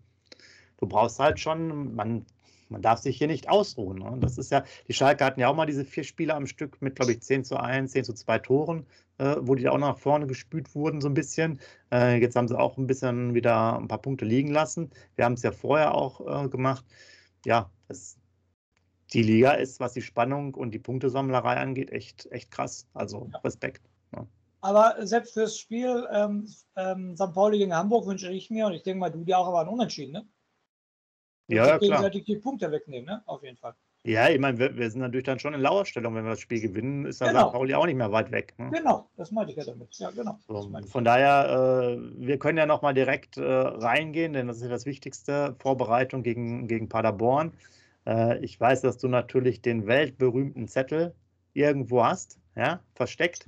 Du 0.79 0.87
brauchst 0.87 1.19
halt 1.19 1.39
schon, 1.39 1.95
man, 1.95 2.27
man 2.69 2.83
darf 2.83 2.99
sich 2.99 3.17
hier 3.17 3.29
nicht 3.29 3.49
ausruhen. 3.49 3.99
Ne? 3.99 4.19
Das 4.21 4.37
ist 4.39 4.51
ja, 4.51 4.65
die 4.89 4.93
Schalke 4.93 5.25
hatten 5.25 5.41
ja 5.41 5.49
auch 5.49 5.55
mal 5.55 5.67
diese 5.67 5.85
vier 5.85 6.05
Spiele 6.05 6.35
am 6.35 6.47
Stück 6.47 6.83
mit, 6.83 6.97
glaube 6.97 7.13
ich, 7.13 7.23
10 7.23 7.45
zu 7.45 7.57
1, 7.57 7.93
10 7.93 8.05
zu 8.05 8.13
2 8.15 8.39
Toren, 8.41 8.87
äh, 9.19 9.37
wo 9.41 9.55
die 9.55 9.69
auch 9.69 9.79
nach 9.79 9.99
vorne 9.99 10.27
gespült 10.27 10.75
wurden, 10.75 11.01
so 11.01 11.09
ein 11.09 11.15
bisschen. 11.15 11.61
Äh, 11.93 12.21
jetzt 12.21 12.37
haben 12.37 12.49
sie 12.49 12.59
auch 12.59 12.77
ein 12.77 12.87
bisschen 12.87 13.35
wieder 13.35 13.79
ein 13.79 13.89
paar 13.89 14.03
Punkte 14.03 14.25
liegen 14.25 14.51
lassen. 14.51 14.91
Wir 15.17 15.25
haben 15.25 15.35
es 15.35 15.43
ja 15.43 15.53
vorher 15.53 15.95
auch 15.95 16.45
äh, 16.45 16.49
gemacht. 16.49 16.85
Ja, 17.47 17.71
das, 17.89 18.19
die 19.13 19.23
Liga 19.23 19.53
ist, 19.53 19.81
was 19.81 19.93
die 19.93 20.03
Spannung 20.03 20.55
und 20.55 20.73
die 20.73 20.79
Punktesammlerei 20.79 21.57
angeht, 21.57 21.91
echt, 21.91 22.31
echt 22.33 22.51
krass. 22.51 22.87
Also 22.95 23.29
ja. 23.33 23.39
Respekt. 23.41 23.83
Ja. 24.15 24.27
Aber 24.61 25.07
selbst 25.07 25.35
fürs 25.35 25.59
Spiel 25.59 26.07
ähm, 26.13 26.49
ähm, 26.77 27.17
St. 27.17 27.33
Pauli 27.33 27.59
gegen 27.59 27.75
Hamburg 27.75 28.07
wünsche 28.07 28.31
ich 28.31 28.51
mir, 28.51 28.67
und 28.67 28.75
ich 28.75 28.83
denke 28.83 29.01
mal, 29.01 29.11
du 29.11 29.25
dir 29.25 29.39
auch 29.39 29.49
aber 29.49 29.61
ein 29.61 29.69
Unentschieden, 29.69 30.13
ne? 30.13 30.27
Ja, 31.49 31.67
ja 31.67 31.79
klar. 31.79 32.09
die 32.09 32.37
Punkte 32.37 32.71
wegnehmen, 32.71 33.07
ne? 33.07 33.23
Auf 33.27 33.43
jeden 33.43 33.57
Fall. 33.57 33.75
Ja, 34.05 34.29
ich 34.29 34.41
meine, 34.41 34.59
wir, 34.59 34.77
wir, 34.77 34.91
sind 34.91 35.01
natürlich 35.01 35.27
dann 35.27 35.39
schon 35.39 35.55
in 35.55 35.61
Lauerstellung, 35.61 36.15
wenn 36.17 36.25
wir 36.25 36.31
das 36.31 36.41
Spiel 36.41 36.61
gewinnen, 36.61 37.07
ist 37.07 37.21
dann 37.21 37.29
genau. 37.29 37.49
St. 37.49 37.53
Pauli 37.53 37.75
auch 37.75 37.87
nicht 37.87 37.95
mehr 37.95 38.11
weit 38.11 38.33
weg. 38.33 38.55
Ne? 38.59 38.71
Genau, 38.73 39.09
das 39.17 39.31
meinte 39.31 39.53
ich 39.53 39.59
ja 39.59 39.65
damit. 39.65 39.95
Ja, 39.97 40.11
genau. 40.11 40.39
So, 40.49 40.69
von 40.89 41.05
daher, 41.05 41.99
äh, 41.99 41.99
wir 42.17 42.39
können 42.39 42.59
ja 42.59 42.67
nochmal 42.67 42.95
direkt 42.95 43.37
äh, 43.37 43.45
reingehen, 43.45 44.33
denn 44.33 44.49
das 44.49 44.57
ist 44.57 44.65
ja 44.65 44.69
das 44.71 44.87
Wichtigste, 44.87 45.55
Vorbereitung 45.61 46.25
gegen, 46.25 46.67
gegen 46.67 46.89
Paderborn. 46.89 47.53
Äh, 48.07 48.39
ich 48.45 48.59
weiß, 48.59 48.81
dass 48.83 48.99
du 48.99 49.09
natürlich 49.09 49.63
den 49.63 49.87
weltberühmten 49.87 50.69
Zettel 50.69 51.15
irgendwo 51.55 52.05
hast, 52.05 52.39
ja, 52.57 52.81
versteckt, 52.95 53.47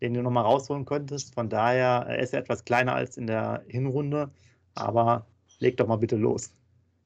den 0.00 0.14
du 0.14 0.22
nochmal 0.22 0.44
rausholen 0.44 0.84
könntest. 0.84 1.34
Von 1.34 1.48
daher 1.48 2.18
ist 2.18 2.32
er 2.32 2.40
etwas 2.40 2.64
kleiner 2.64 2.94
als 2.94 3.16
in 3.16 3.26
der 3.26 3.64
Hinrunde, 3.68 4.30
aber 4.74 5.26
leg 5.58 5.76
doch 5.76 5.86
mal 5.86 5.96
bitte 5.96 6.16
los. 6.16 6.52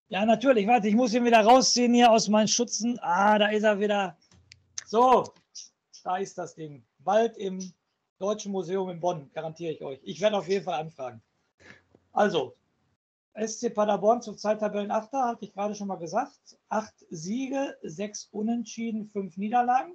Ja, 0.09 0.25
natürlich. 0.25 0.67
Warte, 0.67 0.89
ich 0.89 0.95
muss 0.95 1.15
ihn 1.15 1.25
wieder 1.25 1.41
rausziehen 1.41 1.93
hier 1.93 2.11
aus 2.11 2.29
meinen 2.29 2.49
Schutzen. 2.49 2.99
Ah, 3.01 3.39
da 3.39 3.49
ist 3.49 3.65
er 3.65 3.81
wieder. 3.81 4.17
So, 4.87 5.25
da 6.05 6.19
ist 6.19 6.39
das 6.39 6.55
Ding. 6.55 6.85
Bald 7.01 7.37
im 7.37 7.73
Deutschen 8.19 8.53
Museum 8.53 8.89
in 8.91 9.01
Bonn, 9.01 9.29
garantiere 9.35 9.73
ich 9.73 9.83
euch. 9.83 9.99
Ich 10.05 10.21
werde 10.21 10.39
auf 10.39 10.49
jeden 10.49 10.65
Fall 10.65 10.81
anfragen. 10.81 11.21
Also, 12.13 12.55
SC 13.37 13.75
Paderborn 13.75 14.23
zurzeit 14.23 14.61
Tabellenachter, 14.61 15.27
hatte 15.27 15.45
ich 15.45 15.53
gerade 15.53 15.75
schon 15.75 15.89
mal 15.89 15.97
gesagt. 15.97 16.59
Acht 16.69 16.95
Siege, 17.11 17.77
sechs 17.83 18.29
Unentschieden, 18.33 19.07
fünf 19.07 19.37
Niederlagen. 19.37 19.95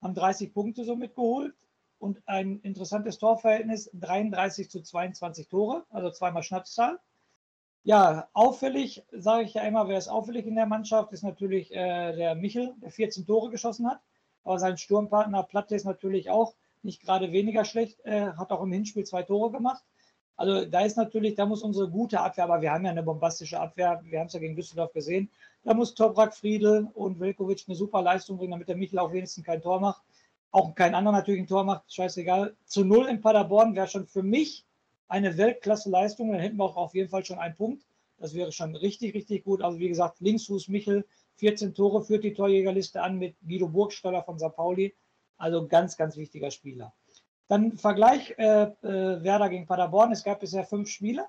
Haben 0.00 0.14
30 0.14 0.54
Punkte 0.54 0.84
somit 0.84 1.14
geholt 1.14 1.54
und 1.98 2.22
ein 2.26 2.60
interessantes 2.60 3.18
Torverhältnis: 3.18 3.90
33 3.94 4.70
zu 4.70 4.82
22 4.82 5.48
Tore, 5.48 5.84
also 5.90 6.10
zweimal 6.10 6.42
Schnapszahl. 6.42 7.00
Ja, 7.82 8.28
auffällig, 8.34 9.04
sage 9.10 9.44
ich 9.44 9.54
ja 9.54 9.62
immer, 9.62 9.88
wer 9.88 9.98
ist 9.98 10.08
auffällig 10.08 10.46
in 10.46 10.54
der 10.54 10.66
Mannschaft, 10.66 11.12
ist 11.12 11.24
natürlich 11.24 11.72
äh, 11.72 12.14
der 12.14 12.34
Michel, 12.34 12.74
der 12.82 12.90
14 12.90 13.26
Tore 13.26 13.50
geschossen 13.50 13.88
hat. 13.88 14.00
Aber 14.44 14.58
sein 14.58 14.78
Sturmpartner 14.78 15.42
Platte 15.42 15.74
ist 15.74 15.84
natürlich 15.84 16.30
auch 16.30 16.54
nicht 16.82 17.02
gerade 17.02 17.32
weniger 17.32 17.64
schlecht, 17.64 18.00
äh, 18.04 18.32
hat 18.32 18.52
auch 18.52 18.62
im 18.62 18.72
Hinspiel 18.72 19.04
zwei 19.04 19.22
Tore 19.22 19.50
gemacht. 19.50 19.82
Also 20.40 20.64
da 20.64 20.80
ist 20.86 20.96
natürlich, 20.96 21.34
da 21.34 21.44
muss 21.44 21.62
unsere 21.62 21.90
gute 21.90 22.18
Abwehr, 22.18 22.44
aber 22.44 22.62
wir 22.62 22.72
haben 22.72 22.86
ja 22.86 22.92
eine 22.92 23.02
bombastische 23.02 23.60
Abwehr, 23.60 24.00
wir 24.06 24.20
haben 24.20 24.28
es 24.28 24.32
ja 24.32 24.40
gegen 24.40 24.56
Düsseldorf 24.56 24.90
gesehen, 24.94 25.28
da 25.64 25.74
muss 25.74 25.94
Toprak, 25.94 26.34
Friedel 26.34 26.88
und 26.94 27.20
Velkovic 27.20 27.64
eine 27.68 27.76
super 27.76 28.00
Leistung 28.00 28.38
bringen, 28.38 28.52
damit 28.52 28.66
der 28.66 28.76
Michel 28.76 29.00
auch 29.00 29.12
wenigstens 29.12 29.44
kein 29.44 29.60
Tor 29.60 29.80
macht. 29.80 30.02
Auch 30.50 30.74
kein 30.74 30.94
anderer 30.94 31.12
natürlich 31.12 31.42
ein 31.42 31.46
Tor 31.46 31.64
macht, 31.64 31.92
scheißegal. 31.92 32.56
Zu 32.64 32.86
null 32.86 33.06
in 33.08 33.20
Paderborn 33.20 33.74
wäre 33.74 33.86
schon 33.86 34.06
für 34.06 34.22
mich 34.22 34.64
eine 35.08 35.36
Weltklasse-Leistung, 35.36 36.32
dann 36.32 36.40
hätten 36.40 36.56
wir 36.56 36.64
auch 36.64 36.76
auf 36.78 36.94
jeden 36.94 37.10
Fall 37.10 37.22
schon 37.22 37.38
einen 37.38 37.54
Punkt. 37.54 37.84
Das 38.16 38.32
wäre 38.32 38.50
schon 38.50 38.74
richtig, 38.76 39.12
richtig 39.12 39.44
gut. 39.44 39.60
Also 39.60 39.78
wie 39.78 39.88
gesagt, 39.90 40.22
Linksfuß 40.22 40.68
Michel, 40.68 41.04
14 41.36 41.74
Tore, 41.74 42.02
führt 42.02 42.24
die 42.24 42.32
Torjägerliste 42.32 43.02
an 43.02 43.18
mit 43.18 43.36
Guido 43.46 43.68
Burgstaller 43.68 44.22
von 44.22 44.38
St. 44.38 44.56
Pauli. 44.56 44.94
Also 45.36 45.68
ganz, 45.68 45.98
ganz 45.98 46.16
wichtiger 46.16 46.50
Spieler. 46.50 46.94
Dann 47.50 47.76
Vergleich 47.76 48.32
äh, 48.38 48.62
äh, 48.62 49.24
Werder 49.24 49.48
gegen 49.48 49.66
Paderborn. 49.66 50.12
Es 50.12 50.22
gab 50.22 50.38
bisher 50.38 50.62
fünf 50.62 50.88
Spiele. 50.88 51.26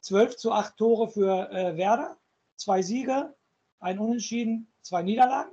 12 0.00 0.38
zu 0.38 0.52
8 0.52 0.74
Tore 0.78 1.08
für 1.08 1.50
äh, 1.50 1.76
Werder, 1.76 2.16
zwei 2.56 2.80
Siege, 2.80 3.34
ein 3.78 3.98
Unentschieden, 3.98 4.72
zwei 4.80 5.02
Niederlagen. 5.02 5.50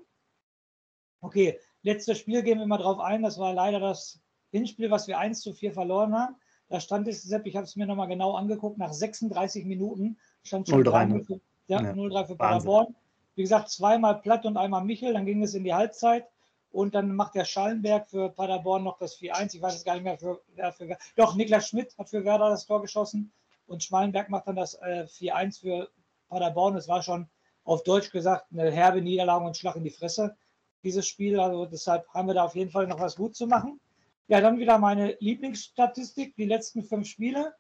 Okay, 1.20 1.60
letztes 1.82 2.20
Spiel 2.20 2.42
gehen 2.42 2.60
wir 2.60 2.68
mal 2.68 2.78
drauf 2.78 3.00
ein. 3.00 3.22
Das 3.22 3.38
war 3.38 3.54
leider 3.54 3.82
das 3.82 4.22
Hinspiel, 4.52 4.92
was 4.92 5.10
wir 5.10 5.20
1 5.20 5.42
zu 5.42 5.52
4 5.52 5.74
verloren 5.74 6.14
haben. 6.18 6.36
Da 6.70 6.80
stand 6.80 7.10
es, 7.10 7.24
Sepp, 7.24 7.46
ich 7.46 7.58
habe 7.58 7.66
es 7.66 7.76
mir 7.76 7.86
nochmal 7.86 8.08
genau 8.08 8.36
angeguckt, 8.36 8.78
nach 8.78 8.94
36 8.94 9.66
Minuten 9.66 10.18
stand 10.44 10.70
schon 10.70 10.84
0-3 10.86 11.26
für, 11.26 11.42
ja, 11.68 11.82
ja. 11.82 12.26
für 12.26 12.38
Paderborn. 12.38 12.96
Wie 13.36 13.42
gesagt, 13.42 13.70
zweimal 13.70 14.22
Platt 14.22 14.46
und 14.46 14.56
einmal 14.56 14.86
Michel, 14.86 15.12
dann 15.12 15.26
ging 15.26 15.44
es 15.44 15.54
in 15.54 15.66
die 15.66 15.74
Halbzeit. 15.74 16.30
Und 16.72 16.96
dann 16.96 17.14
macht 17.16 17.36
der 17.36 17.46
Schallenberg 17.46 18.10
für 18.10 18.30
Paderborn 18.30 18.84
noch 18.84 18.98
das 18.98 19.18
4-1. 19.18 19.56
Ich 19.56 19.62
weiß 19.62 19.76
es 19.76 19.84
gar 19.84 19.96
nicht 19.96 20.04
mehr, 20.04 20.18
für, 20.18 20.42
wer 20.56 20.72
für 20.72 20.98
Doch, 21.16 21.36
Niklas 21.36 21.68
Schmidt 21.68 21.98
hat 21.98 22.10
für 22.10 22.24
Werder 22.24 22.50
das 22.50 22.66
Tor 22.66 22.82
geschossen. 22.82 23.32
Und 23.68 23.84
Schmalenberg 23.84 24.30
macht 24.30 24.48
dann 24.48 24.56
das 24.56 24.76
äh, 24.76 25.06
4-1 25.08 25.60
für 25.60 25.90
Paderborn. 26.30 26.78
Es 26.78 26.88
war 26.88 27.04
schon 27.04 27.30
auf 27.64 27.84
Deutsch 27.84 28.10
gesagt 28.12 28.46
eine 28.52 28.72
herbe 28.72 29.02
Niederlage 29.02 29.46
und 29.46 29.58
Schlag 29.58 29.76
in 29.76 29.84
die 29.84 29.92
Fresse, 29.92 30.36
dieses 30.84 31.08
Spiel. 31.08 31.40
Also 31.40 31.66
deshalb 31.66 32.08
haben 32.14 32.28
wir 32.28 32.34
da 32.34 32.46
auf 32.46 32.56
jeden 32.56 32.72
Fall 32.72 32.88
noch 32.88 33.00
was 33.00 33.16
gut 33.16 33.36
zu 33.36 33.48
machen. 33.48 33.80
Ja, 34.28 34.40
dann 34.40 34.60
wieder 34.60 34.78
meine 34.78 35.18
Lieblingsstatistik, 35.20 36.36
die 36.38 36.46
letzten 36.46 36.84
fünf 36.84 37.08
Spiele. 37.08 37.54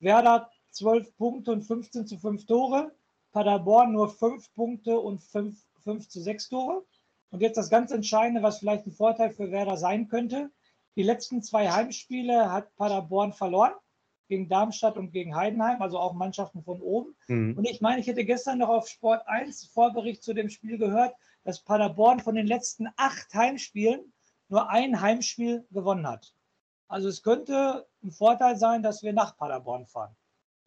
Werder 0.00 0.50
12 0.70 1.14
Punkte 1.16 1.52
und 1.52 1.62
15 1.62 2.06
zu 2.06 2.18
5 2.18 2.46
Tore. 2.46 2.92
Paderborn 3.32 3.92
nur 3.92 4.08
5 4.08 4.52
Punkte 4.54 4.98
und 4.98 5.22
5, 5.22 5.58
5 5.84 6.08
zu 6.08 6.22
6 6.22 6.48
Tore. 6.48 6.84
Und 7.36 7.42
jetzt 7.42 7.58
das 7.58 7.68
ganz 7.68 7.90
Entscheidende, 7.90 8.42
was 8.42 8.60
vielleicht 8.60 8.86
ein 8.86 8.92
Vorteil 8.92 9.28
für 9.28 9.50
Werder 9.50 9.76
sein 9.76 10.08
könnte. 10.08 10.48
Die 10.96 11.02
letzten 11.02 11.42
zwei 11.42 11.70
Heimspiele 11.70 12.50
hat 12.50 12.74
Paderborn 12.76 13.34
verloren, 13.34 13.74
gegen 14.28 14.48
Darmstadt 14.48 14.96
und 14.96 15.10
gegen 15.10 15.36
Heidenheim, 15.36 15.82
also 15.82 15.98
auch 15.98 16.14
Mannschaften 16.14 16.62
von 16.62 16.80
oben. 16.80 17.14
Mhm. 17.28 17.58
Und 17.58 17.68
ich 17.68 17.82
meine, 17.82 18.00
ich 18.00 18.06
hätte 18.06 18.24
gestern 18.24 18.56
noch 18.56 18.70
auf 18.70 18.88
Sport 18.88 19.28
1 19.28 19.66
Vorbericht 19.66 20.22
zu 20.22 20.32
dem 20.32 20.48
Spiel 20.48 20.78
gehört, 20.78 21.14
dass 21.44 21.62
Paderborn 21.62 22.20
von 22.20 22.36
den 22.36 22.46
letzten 22.46 22.88
acht 22.96 23.34
Heimspielen 23.34 24.14
nur 24.48 24.70
ein 24.70 25.02
Heimspiel 25.02 25.66
gewonnen 25.70 26.08
hat. 26.08 26.32
Also 26.88 27.08
es 27.08 27.22
könnte 27.22 27.86
ein 28.02 28.12
Vorteil 28.12 28.56
sein, 28.56 28.82
dass 28.82 29.02
wir 29.02 29.12
nach 29.12 29.36
Paderborn 29.36 29.84
fahren. 29.84 30.16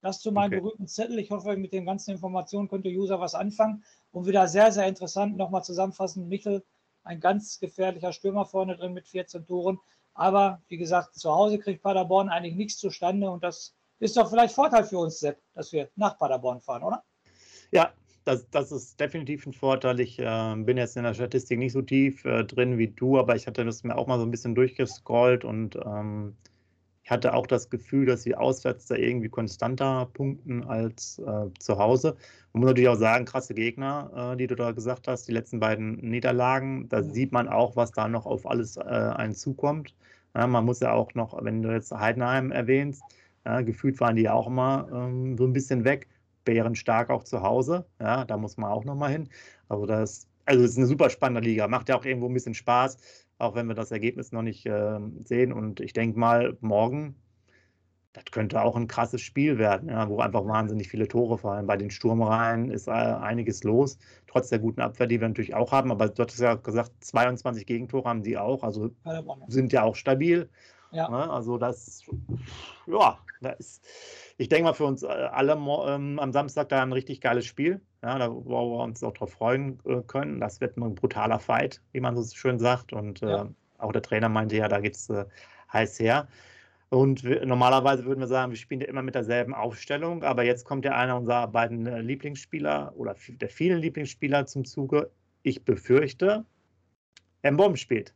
Das 0.02 0.22
zu 0.22 0.32
meinem 0.32 0.54
okay. 0.54 0.62
berühmten 0.62 0.88
Zettel. 0.88 1.18
Ich 1.18 1.32
hoffe, 1.32 1.58
mit 1.58 1.74
den 1.74 1.88
ganzen 1.88 2.12
Informationen 2.12 2.70
könnte 2.70 2.90
User 2.90 3.20
was 3.20 3.34
anfangen. 3.34 3.84
Und 4.12 4.26
wieder 4.26 4.48
sehr, 4.48 4.72
sehr 4.72 4.88
interessant, 4.88 5.38
nochmal 5.38 5.64
zusammenfassen, 5.64 6.28
Michel, 6.28 6.64
ein 7.04 7.20
ganz 7.20 7.60
gefährlicher 7.60 8.12
Stürmer 8.12 8.46
vorne 8.46 8.76
drin 8.76 8.94
mit 8.94 9.08
14 9.08 9.46
Toren. 9.46 9.80
Aber 10.14 10.62
wie 10.68 10.78
gesagt, 10.78 11.16
zu 11.16 11.32
Hause 11.32 11.60
kriegt 11.60 11.82
Paderborn 11.82 12.30
eigentlich 12.30 12.56
nichts 12.56 12.78
zustande 12.78 13.30
und 13.30 13.44
das 13.44 13.76
ist 14.00 14.18
doch 14.18 14.30
vielleicht 14.30 14.54
Vorteil 14.54 14.84
für 14.84 14.98
uns, 14.98 15.20
Sepp, 15.20 15.40
dass 15.54 15.72
wir 15.72 15.90
nach 15.96 16.18
Paderborn 16.18 16.62
fahren, 16.62 16.84
oder? 16.84 17.04
Ja, 17.72 17.94
das, 18.26 18.50
das 18.50 18.72
ist 18.72 19.00
definitiv 19.00 19.46
ein 19.46 19.54
Vorteil. 19.54 20.00
Ich 20.00 20.20
äh, 20.20 20.56
bin 20.58 20.78
jetzt 20.78 20.98
in 20.98 21.04
der 21.04 21.14
Statistik 21.14 21.60
nicht 21.60 21.74
so 21.74 21.82
tief 21.82 22.26
äh, 22.26 22.44
drin 22.44 22.78
wie 22.78 22.88
du, 22.88 23.18
aber 23.18 23.36
ich 23.36 23.48
hatte 23.48 23.66
das 23.66 23.84
mir 23.84 23.98
auch 23.98 24.08
mal 24.08 24.18
so 24.18 24.26
ein 24.26 24.32
bisschen 24.32 24.56
durchgescrollt 24.56 25.44
und 25.44 25.76
ähm, 25.76 26.36
ich 27.10 27.12
hatte 27.12 27.34
auch 27.34 27.48
das 27.48 27.72
Gefühl, 27.72 28.06
dass 28.06 28.22
sie 28.22 28.36
auswärts 28.36 28.86
da 28.86 28.94
irgendwie 28.94 29.30
konstanter 29.30 30.08
punkten 30.14 30.64
als 30.64 31.18
äh, 31.18 31.48
zu 31.58 31.80
Hause. 31.80 32.16
Man 32.54 32.62
muss 32.62 32.68
natürlich 32.68 32.90
auch 32.90 33.00
sagen, 33.00 33.26
krasse 33.26 33.56
Gegner, 33.56 34.34
äh, 34.34 34.38
die 34.38 34.46
du 34.46 34.54
da 34.54 34.74
gesagt 34.74 35.08
hast, 35.08 35.28
die 35.28 35.32
letzten 35.32 35.60
beiden 35.60 35.96
Niederlagen, 36.08 36.88
da 36.88 37.02
mhm. 37.02 37.12
sieht 37.12 37.32
man 37.32 37.48
auch, 37.48 37.76
was 37.76 37.90
da 37.94 38.08
noch 38.08 38.28
auf 38.28 38.46
alles 38.46 38.78
äh, 38.78 38.82
einen 38.82 39.34
zukommt. 39.34 39.96
Ja, 40.36 40.46
man 40.46 40.66
muss 40.66 40.82
ja 40.82 40.92
auch 40.94 41.12
noch, 41.16 41.44
wenn 41.44 41.64
du 41.64 41.72
jetzt 41.72 41.92
Heidenheim 41.92 42.52
erwähnst, 42.52 43.02
ja, 43.44 43.62
gefühlt 43.62 44.00
waren 44.00 44.16
die 44.16 44.24
ja 44.24 44.34
auch 44.34 44.46
immer 44.46 44.88
ähm, 44.94 45.36
so 45.36 45.46
ein 45.46 45.54
bisschen 45.54 45.86
weg. 45.86 46.08
Bären 46.46 46.76
stark 46.76 47.10
auch 47.10 47.24
zu 47.24 47.42
Hause. 47.42 47.86
Ja, 48.00 48.24
da 48.24 48.38
muss 48.38 48.56
man 48.58 48.70
auch 48.70 48.86
nochmal 48.86 49.14
hin. 49.14 49.30
Also 49.68 49.88
das, 49.88 50.28
also 50.46 50.64
es 50.64 50.72
ist 50.72 50.78
eine 50.78 50.86
super 50.86 51.10
spannende 51.10 51.42
Liga. 51.42 51.68
Macht 51.68 51.90
ja 51.90 51.98
auch 51.98 52.06
irgendwo 52.06 52.28
ein 52.28 52.36
bisschen 52.36 52.54
Spaß 52.54 53.00
auch 53.40 53.56
wenn 53.56 53.68
wir 53.68 53.76
das 53.76 53.92
Ergebnis 53.92 54.32
noch 54.32 54.44
nicht 54.44 54.66
äh, 54.66 55.00
sehen. 55.24 55.52
Und 55.52 55.80
ich 55.80 55.94
denke 55.94 56.20
mal, 56.20 56.58
morgen, 56.62 57.16
das 58.14 58.26
könnte 58.32 58.62
auch 58.62 58.76
ein 58.76 58.88
krasses 58.88 59.22
Spiel 59.22 59.58
werden, 59.58 59.90
ja, 59.90 60.08
wo 60.10 60.20
einfach 60.20 60.46
wahnsinnig 60.46 60.90
viele 60.90 61.08
Tore 61.08 61.38
fallen. 61.38 61.66
Bei 61.66 61.78
den 61.78 61.90
Sturmreihen 61.90 62.70
ist 62.70 62.88
äh, 62.88 62.92
einiges 62.92 63.64
los, 63.64 63.98
trotz 64.28 64.50
der 64.50 64.60
guten 64.60 64.82
Abwehr, 64.82 65.08
die 65.08 65.20
wir 65.20 65.28
natürlich 65.28 65.56
auch 65.56 65.72
haben. 65.72 65.92
Aber 65.92 66.10
du 66.10 66.22
hattest 66.22 66.40
ja 66.40 66.56
gesagt, 66.56 66.92
22 67.04 67.66
Gegentore 67.66 68.08
haben 68.08 68.24
die 68.24 68.38
auch, 68.38 68.64
also 68.64 68.92
sind 69.48 69.74
ja 69.74 69.84
auch 69.84 69.96
stabil. 69.96 70.50
Ja. 70.92 71.10
Ne? 71.10 71.30
Also 71.30 71.58
das, 71.58 72.04
ja, 72.88 73.20
da 73.42 73.50
ist 73.52 73.84
ich 74.40 74.48
denke 74.48 74.64
mal 74.64 74.74
für 74.74 74.86
uns 74.86 75.04
äh, 75.04 75.08
alle 75.08 75.54
ähm, 75.54 76.18
am 76.18 76.32
Samstag 76.32 76.70
da 76.70 76.82
ein 76.82 76.94
richtig 76.94 77.20
geiles 77.20 77.46
Spiel, 77.46 77.82
ja, 78.04 78.18
da, 78.18 78.32
wo 78.32 78.78
wir 78.78 78.84
uns 78.84 79.04
auch 79.04 79.14
drauf 79.14 79.32
freuen 79.32 79.80
äh, 79.86 80.02
können. 80.08 80.40
Das 80.40 80.62
wird 80.62 80.78
ein 80.78 80.96
brutaler 80.96 81.40
Fight, 81.40 81.82
wie 81.92 82.00
man 82.00 82.16
so 82.16 82.24
schön 82.36 82.60
sagt. 82.60 82.94
Und 82.94 83.22
äh, 83.22 83.30
ja. 83.30 83.50
auch 83.78 83.92
der 83.92 84.02
Trainer 84.02 84.30
meinte 84.30 84.56
ja, 84.56 84.68
da 84.68 84.80
geht 84.80 84.96
es 84.96 85.10
äh, 85.10 85.26
heiß 85.72 86.00
her. 86.00 86.28
Und 86.90 87.24
wir, 87.24 87.46
normalerweise 87.46 88.06
würden 88.06 88.20
wir 88.20 88.28
sagen, 88.28 88.52
wir 88.52 88.58
spielen 88.58 88.82
ja 88.82 88.88
immer 88.88 89.04
mit 89.04 89.16
derselben 89.16 89.54
Aufstellung, 89.54 90.24
aber 90.24 90.44
jetzt 90.44 90.66
kommt 90.66 90.86
ja 90.86 90.96
einer 90.96 91.18
unserer 91.18 91.48
beiden 91.48 91.86
äh, 91.86 92.02
Lieblingsspieler 92.02 92.94
oder 92.96 93.16
der 93.28 93.50
vielen 93.50 93.80
Lieblingsspieler 93.80 94.46
zum 94.48 94.66
Zuge. 94.66 95.12
Ich 95.44 95.64
befürchte, 95.64 96.46
Mbom 97.44 97.76
spielt. 97.76 98.14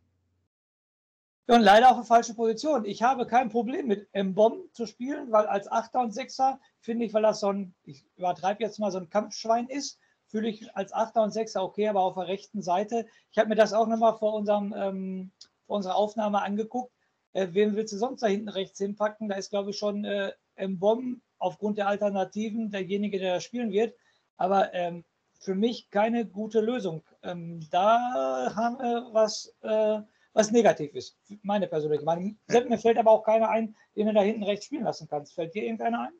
Ja, 1.47 1.55
und 1.55 1.61
leider 1.61 1.91
auch 1.91 1.97
eine 1.97 2.05
falsche 2.05 2.33
Position. 2.33 2.85
Ich 2.85 3.03
habe 3.03 3.27
kein 3.27 3.49
Problem 3.49 3.87
mit 3.87 4.07
M-Bomb 4.13 4.73
zu 4.73 4.85
spielen, 4.85 5.31
weil 5.31 5.45
als 5.45 5.69
Achter 5.69 5.99
und 5.99 6.13
Sechser 6.13 6.59
finde 6.83 7.05
ich, 7.05 7.13
weil 7.13 7.23
das 7.23 7.39
so 7.39 7.51
ein, 7.51 7.73
ich 7.85 8.05
übertreibe 8.17 8.63
jetzt 8.63 8.79
mal, 8.79 8.91
so 8.91 8.99
ein 8.99 9.09
Kampfschwein 9.09 9.67
ist, 9.67 9.99
fühle 10.27 10.49
ich 10.49 10.75
als 10.75 10.93
Achter 10.93 11.23
und 11.23 11.31
Sechser 11.31 11.63
okay, 11.63 11.87
aber 11.87 12.01
auf 12.01 12.15
der 12.15 12.27
rechten 12.27 12.61
Seite. 12.61 13.05
Ich 13.31 13.37
habe 13.37 13.49
mir 13.49 13.55
das 13.55 13.73
auch 13.73 13.87
nochmal 13.87 14.17
vor, 14.17 14.37
ähm, 14.47 15.31
vor 15.65 15.75
unserer 15.77 15.95
Aufnahme 15.95 16.41
angeguckt. 16.41 16.91
Äh, 17.31 17.47
wen 17.51 17.75
willst 17.75 17.93
du 17.93 17.97
sonst 17.97 18.21
da 18.21 18.27
hinten 18.27 18.49
rechts 18.49 18.77
hinpacken? 18.79 19.29
Da 19.29 19.35
ist, 19.35 19.49
glaube 19.49 19.71
ich, 19.71 19.77
schon 19.77 20.05
äh, 20.05 20.33
M-Bomb 20.55 21.21
aufgrund 21.39 21.77
der 21.77 21.87
Alternativen 21.87 22.69
derjenige, 22.69 23.19
der 23.19 23.35
da 23.35 23.41
spielen 23.41 23.71
wird. 23.71 23.95
Aber 24.37 24.73
ähm, 24.73 25.03
für 25.39 25.55
mich 25.55 25.89
keine 25.89 26.25
gute 26.25 26.61
Lösung. 26.61 27.03
Ähm, 27.21 27.61
da 27.71 28.53
haben 28.55 28.77
wir 28.79 29.09
was. 29.13 29.55
Äh, 29.61 30.01
was 30.35 30.49
negativ 30.49 30.95
ist. 30.95 31.15
Meine 31.43 31.67
persönliche 31.67 32.03
Meinung. 32.03 32.39
Mir 32.47 32.79
fällt 32.79 32.97
aber 32.97 33.11
auch 33.11 33.23
keiner 33.23 33.49
ein, 33.49 33.75
den 33.95 34.07
du 34.07 34.13
da 34.13 34.21
hinten 34.21 34.41
rechts 34.41 34.65
spielen 34.65 34.83
lassen 34.83 35.07
kannst. 35.07 35.35
Fällt 35.35 35.53
dir 35.53 35.63
irgendeiner 35.63 36.07
ein? 36.07 36.13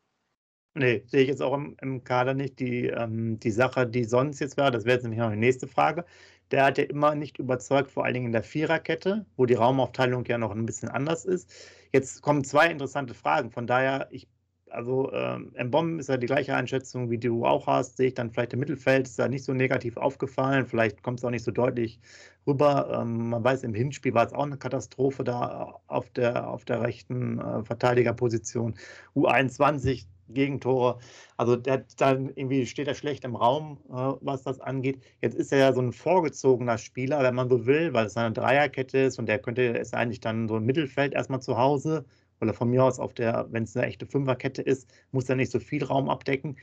Nee, 0.75 1.03
sehe 1.05 1.21
ich 1.21 1.27
jetzt 1.27 1.41
auch 1.41 1.53
im, 1.53 1.75
im 1.81 2.03
Kader 2.03 2.33
nicht. 2.33 2.59
Die, 2.59 2.87
ähm, 2.87 3.39
die 3.39 3.51
Sache, 3.51 3.85
die 3.85 4.03
sonst 4.05 4.39
jetzt 4.39 4.57
war, 4.57 4.71
das 4.71 4.85
wäre 4.85 4.95
jetzt 4.95 5.03
nämlich 5.03 5.19
noch 5.19 5.29
die 5.29 5.37
nächste 5.37 5.67
Frage. 5.67 6.03
Der 6.51 6.65
hat 6.65 6.77
ja 6.77 6.83
immer 6.85 7.15
nicht 7.15 7.37
überzeugt, 7.37 7.91
vor 7.91 8.05
allen 8.05 8.15
Dingen 8.15 8.25
in 8.27 8.31
der 8.31 8.43
Viererkette, 8.43 9.25
wo 9.37 9.45
die 9.45 9.53
Raumaufteilung 9.53 10.25
ja 10.25 10.37
noch 10.37 10.51
ein 10.51 10.65
bisschen 10.65 10.89
anders 10.89 11.25
ist. 11.25 11.51
Jetzt 11.91 12.21
kommen 12.21 12.43
zwei 12.43 12.67
interessante 12.71 13.13
Fragen. 13.13 13.51
Von 13.51 13.67
daher, 13.67 14.07
ich 14.11 14.27
also 14.73 15.11
ähm, 15.13 15.51
Mbom 15.65 15.99
ist 15.99 16.09
ja 16.09 16.17
die 16.17 16.25
gleiche 16.25 16.55
Einschätzung, 16.55 17.11
wie 17.11 17.19
du 17.19 17.45
auch 17.45 17.67
hast. 17.67 17.97
Sehe 17.97 18.07
ich 18.07 18.13
dann 18.15 18.31
vielleicht 18.31 18.53
im 18.53 18.59
Mittelfeld, 18.59 19.07
ist 19.07 19.19
da 19.19 19.27
nicht 19.27 19.43
so 19.43 19.53
negativ 19.53 19.97
aufgefallen. 19.97 20.65
Vielleicht 20.65 21.03
kommt 21.03 21.19
es 21.19 21.25
auch 21.25 21.29
nicht 21.29 21.43
so 21.43 21.51
deutlich 21.51 21.99
rüber. 22.47 22.99
Ähm, 22.99 23.29
man 23.29 23.43
weiß, 23.43 23.63
im 23.63 23.75
Hinspiel 23.75 24.13
war 24.15 24.25
es 24.25 24.33
auch 24.33 24.45
eine 24.45 24.57
Katastrophe 24.57 25.23
da 25.23 25.79
auf 25.87 26.09
der, 26.09 26.49
auf 26.49 26.65
der 26.65 26.81
rechten 26.81 27.39
äh, 27.39 27.63
Verteidigerposition. 27.63 28.73
U21 29.15 30.07
Gegentore. 30.33 30.99
Also 31.37 31.55
der 31.55 31.85
dann 31.97 32.29
irgendwie 32.35 32.65
steht 32.65 32.87
er 32.87 32.95
schlecht 32.95 33.23
im 33.25 33.35
Raum, 33.35 33.79
äh, 33.89 34.17
was 34.21 34.43
das 34.43 34.59
angeht. 34.59 35.03
Jetzt 35.21 35.35
ist 35.35 35.51
er 35.51 35.59
ja 35.59 35.73
so 35.73 35.81
ein 35.81 35.93
vorgezogener 35.93 36.77
Spieler, 36.77 37.21
wenn 37.23 37.35
man 37.35 37.49
so 37.49 37.65
will, 37.65 37.93
weil 37.93 38.05
es 38.05 38.17
eine 38.17 38.33
Dreierkette 38.33 38.99
ist 38.99 39.19
und 39.19 39.27
der 39.27 39.39
könnte 39.39 39.63
ist 39.63 39.93
eigentlich 39.93 40.19
dann 40.21 40.47
so 40.47 40.57
im 40.57 40.65
Mittelfeld 40.65 41.13
erstmal 41.13 41.41
zu 41.41 41.57
Hause 41.57 42.05
oder 42.41 42.53
von 42.53 42.69
mir 42.69 42.83
aus 42.83 42.99
auf 42.99 43.13
der, 43.13 43.47
wenn 43.51 43.63
es 43.63 43.75
eine 43.75 43.87
echte 43.87 44.05
Fünferkette 44.05 44.61
ist, 44.61 44.89
muss 45.11 45.29
er 45.29 45.35
nicht 45.35 45.51
so 45.51 45.59
viel 45.59 45.83
Raum 45.83 46.09
abdecken. 46.09 46.57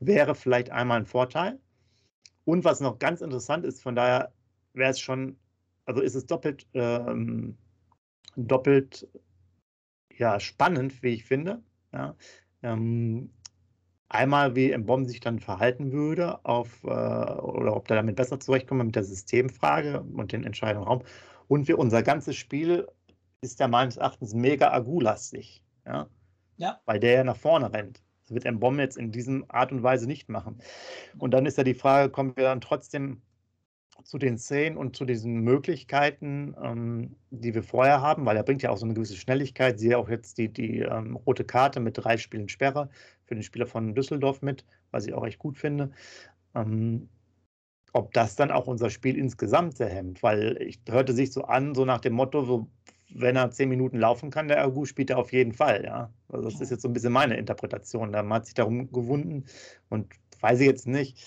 Wäre 0.00 0.34
vielleicht 0.34 0.70
einmal 0.70 0.98
ein 0.98 1.06
Vorteil. 1.06 1.58
Und 2.44 2.64
was 2.64 2.80
noch 2.80 2.98
ganz 2.98 3.20
interessant 3.20 3.64
ist, 3.64 3.82
von 3.82 3.96
daher 3.96 4.32
wäre 4.72 4.90
es 4.90 5.00
schon, 5.00 5.36
also 5.84 6.00
ist 6.00 6.14
es 6.14 6.26
doppelt, 6.26 6.66
ähm, 6.74 7.56
doppelt 8.36 9.08
ja, 10.16 10.40
spannend, 10.40 11.02
wie 11.02 11.14
ich 11.14 11.24
finde. 11.24 11.62
Ja. 11.92 12.16
Ähm, 12.66 13.30
einmal, 14.08 14.56
wie 14.56 14.76
Mbom 14.76 15.04
sich 15.06 15.20
dann 15.20 15.38
verhalten 15.38 15.92
würde, 15.92 16.44
auf, 16.44 16.82
äh, 16.84 16.88
oder 16.88 17.76
ob 17.76 17.86
der 17.88 17.96
damit 17.96 18.16
besser 18.16 18.40
zurechtkommt 18.40 18.84
mit 18.84 18.96
der 18.96 19.04
Systemfrage 19.04 20.00
und 20.00 20.32
den 20.32 20.44
entscheidenden 20.44 20.86
Raum. 20.86 21.02
Und 21.48 21.68
wie 21.68 21.74
unser 21.74 22.02
ganzes 22.02 22.36
Spiel 22.36 22.88
ist 23.40 23.60
ja 23.60 23.68
meines 23.68 23.96
Erachtens 23.96 24.34
mega 24.34 24.72
Agu-lastig. 24.72 25.62
Ja? 25.84 26.08
ja. 26.56 26.80
Weil 26.86 27.00
der 27.00 27.12
ja 27.12 27.24
nach 27.24 27.36
vorne 27.36 27.72
rennt. 27.72 28.02
Das 28.24 28.34
wird 28.34 28.52
Mbom 28.52 28.80
jetzt 28.80 28.96
in 28.96 29.12
diesem 29.12 29.44
Art 29.48 29.70
und 29.70 29.84
Weise 29.84 30.08
nicht 30.08 30.28
machen. 30.28 30.58
Und 31.18 31.32
dann 31.32 31.46
ist 31.46 31.58
ja 31.58 31.64
die 31.64 31.74
Frage, 31.74 32.10
kommen 32.10 32.36
wir 32.36 32.44
dann 32.44 32.60
trotzdem 32.60 33.22
zu 34.04 34.18
den 34.18 34.38
Szenen 34.38 34.76
und 34.76 34.96
zu 34.96 35.04
diesen 35.04 35.40
Möglichkeiten, 35.40 36.54
ähm, 36.62 37.16
die 37.30 37.54
wir 37.54 37.62
vorher 37.62 38.00
haben, 38.00 38.24
weil 38.26 38.36
er 38.36 38.42
bringt 38.42 38.62
ja 38.62 38.70
auch 38.70 38.76
so 38.76 38.84
eine 38.84 38.94
gewisse 38.94 39.16
Schnelligkeit. 39.16 39.78
Siehe 39.78 39.98
auch 39.98 40.08
jetzt 40.08 40.38
die, 40.38 40.48
die 40.48 40.80
ähm, 40.80 41.16
rote 41.16 41.44
Karte 41.44 41.80
mit 41.80 41.98
drei 41.98 42.16
Spielen 42.16 42.48
Sperre 42.48 42.88
für 43.24 43.34
den 43.34 43.42
Spieler 43.42 43.66
von 43.66 43.94
Düsseldorf 43.94 44.42
mit, 44.42 44.64
was 44.90 45.06
ich 45.06 45.14
auch 45.14 45.26
echt 45.26 45.38
gut 45.38 45.58
finde. 45.58 45.90
Ähm, 46.54 47.08
ob 47.92 48.12
das 48.12 48.36
dann 48.36 48.50
auch 48.50 48.66
unser 48.66 48.90
Spiel 48.90 49.16
insgesamt 49.16 49.76
sehr 49.76 49.88
hemmt, 49.88 50.22
weil 50.22 50.60
ich 50.60 50.80
hörte 50.88 51.14
sich 51.14 51.32
so 51.32 51.44
an, 51.44 51.74
so 51.74 51.84
nach 51.84 52.00
dem 52.00 52.12
Motto, 52.12 52.44
so 52.44 52.68
wenn 53.14 53.36
er 53.36 53.50
zehn 53.50 53.68
Minuten 53.68 53.98
laufen 53.98 54.30
kann, 54.30 54.48
der 54.48 54.62
Agu, 54.62 54.84
spielt 54.84 55.10
er 55.10 55.18
auf 55.18 55.32
jeden 55.32 55.52
Fall, 55.52 55.84
ja. 55.84 56.12
Also 56.28 56.50
das 56.50 56.60
ist 56.60 56.70
jetzt 56.70 56.82
so 56.82 56.88
ein 56.88 56.92
bisschen 56.92 57.12
meine 57.12 57.36
Interpretation. 57.36 58.12
Da 58.12 58.28
hat 58.28 58.46
sich 58.46 58.54
darum 58.54 58.92
gewunden 58.92 59.46
und 59.88 60.12
weiß 60.40 60.60
ich 60.60 60.66
jetzt 60.66 60.86
nicht. 60.86 61.18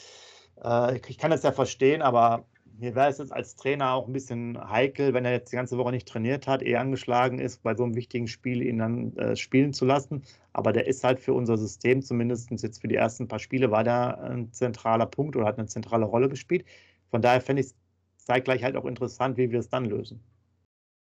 Äh, 0.63 0.99
ich 1.07 1.17
kann 1.17 1.31
das 1.31 1.43
ja 1.43 1.51
verstehen, 1.51 2.01
aber 2.01 2.45
mir 2.79 2.95
wäre 2.95 3.09
es 3.09 3.17
jetzt 3.17 3.33
als 3.33 3.55
Trainer 3.55 3.93
auch 3.93 4.07
ein 4.07 4.13
bisschen 4.13 4.57
heikel, 4.69 5.13
wenn 5.13 5.25
er 5.25 5.31
jetzt 5.31 5.51
die 5.51 5.55
ganze 5.55 5.77
Woche 5.77 5.91
nicht 5.91 6.07
trainiert 6.07 6.47
hat, 6.47 6.61
eher 6.61 6.79
angeschlagen 6.79 7.39
ist, 7.39 7.61
bei 7.61 7.75
so 7.75 7.83
einem 7.83 7.95
wichtigen 7.95 8.27
Spiel 8.27 8.61
ihn 8.61 8.77
dann 8.79 9.15
äh, 9.17 9.35
spielen 9.35 9.73
zu 9.73 9.85
lassen. 9.85 10.23
Aber 10.53 10.71
der 10.71 10.87
ist 10.87 11.03
halt 11.03 11.19
für 11.19 11.33
unser 11.33 11.57
System, 11.57 12.01
zumindest 12.01 12.49
jetzt 12.51 12.81
für 12.81 12.87
die 12.87 12.95
ersten 12.95 13.27
paar 13.27 13.39
Spiele, 13.39 13.71
war 13.71 13.83
da 13.83 14.11
ein 14.11 14.51
zentraler 14.53 15.05
Punkt 15.05 15.35
oder 15.35 15.45
hat 15.45 15.57
eine 15.59 15.67
zentrale 15.67 16.05
Rolle 16.05 16.29
gespielt. 16.29 16.65
Von 17.11 17.21
daher 17.21 17.41
fände 17.41 17.61
ich 17.61 17.67
es 17.67 17.75
zeitgleich 18.17 18.63
halt 18.63 18.75
auch 18.75 18.85
interessant, 18.85 19.37
wie 19.37 19.51
wir 19.51 19.59
es 19.59 19.69
dann 19.69 19.85
lösen 19.85 20.23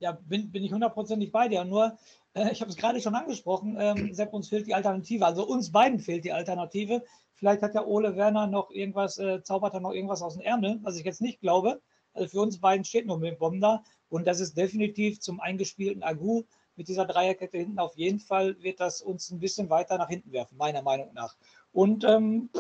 ja, 0.02 0.12
bin, 0.12 0.50
bin 0.50 0.64
ich 0.64 0.72
hundertprozentig 0.72 1.30
bei 1.30 1.48
dir. 1.48 1.64
Nur, 1.64 1.96
ich 2.34 2.60
habe 2.60 2.70
es 2.70 2.76
gerade 2.76 3.00
schon 3.00 3.14
angesprochen, 3.14 3.76
ähm, 3.78 4.14
Sepp, 4.14 4.32
uns 4.32 4.48
fehlt 4.48 4.66
die 4.66 4.74
Alternative. 4.74 5.26
Also 5.26 5.46
uns 5.46 5.72
beiden 5.72 5.98
fehlt 5.98 6.24
die 6.24 6.32
Alternative. 6.32 7.02
Vielleicht 7.34 7.62
hat 7.62 7.74
der 7.74 7.86
Ole 7.88 8.16
Werner 8.16 8.46
noch 8.46 8.70
irgendwas, 8.70 9.18
äh, 9.18 9.42
zaubert 9.42 9.74
er 9.74 9.80
noch 9.80 9.92
irgendwas 9.92 10.22
aus 10.22 10.34
dem 10.34 10.42
Ärmel, 10.42 10.78
was 10.82 10.96
ich 10.96 11.04
jetzt 11.04 11.20
nicht 11.20 11.40
glaube. 11.40 11.80
Also 12.14 12.28
für 12.28 12.40
uns 12.40 12.60
beiden 12.60 12.84
steht 12.84 13.06
nur 13.06 13.18
mit 13.18 13.38
Bomben 13.38 13.60
da. 13.60 13.82
Und 14.08 14.26
das 14.26 14.40
ist 14.40 14.56
definitiv 14.56 15.20
zum 15.20 15.40
eingespielten 15.40 16.02
Agu 16.02 16.44
mit 16.76 16.88
dieser 16.88 17.04
Dreierkette 17.04 17.58
hinten 17.58 17.78
auf 17.78 17.96
jeden 17.96 18.18
Fall 18.18 18.56
wird 18.62 18.80
das 18.80 19.02
uns 19.02 19.30
ein 19.30 19.38
bisschen 19.38 19.70
weiter 19.70 19.98
nach 19.98 20.08
hinten 20.08 20.32
werfen, 20.32 20.56
meiner 20.56 20.82
Meinung 20.82 21.12
nach. 21.12 21.36
Und 21.72 22.04
ähm, 22.04 22.50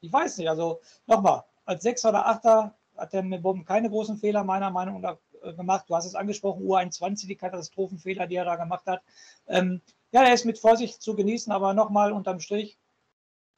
ich 0.00 0.12
weiß 0.12 0.38
nicht, 0.38 0.48
also 0.48 0.80
nochmal, 1.06 1.44
als 1.64 1.82
Sechser 1.82 2.10
oder 2.10 2.26
Achter 2.26 2.74
hat 2.96 3.12
der 3.12 3.22
Bomben 3.22 3.64
keine 3.64 3.88
großen 3.90 4.16
Fehler 4.16 4.44
meiner 4.44 4.70
Meinung 4.70 5.00
nach 5.00 5.16
äh, 5.31 5.31
gemacht. 5.56 5.86
Du 5.88 5.94
hast 5.94 6.06
es 6.06 6.14
angesprochen, 6.14 6.64
U21, 6.64 7.26
die 7.26 7.36
Katastrophenfehler, 7.36 8.26
die 8.26 8.36
er 8.36 8.44
da 8.44 8.56
gemacht 8.56 8.86
hat. 8.86 9.02
Ähm, 9.46 9.80
ja, 10.12 10.22
er 10.22 10.34
ist 10.34 10.44
mit 10.44 10.58
Vorsicht 10.58 11.02
zu 11.02 11.14
genießen, 11.16 11.52
aber 11.52 11.74
nochmal 11.74 12.12
unterm 12.12 12.40
Strich 12.40 12.78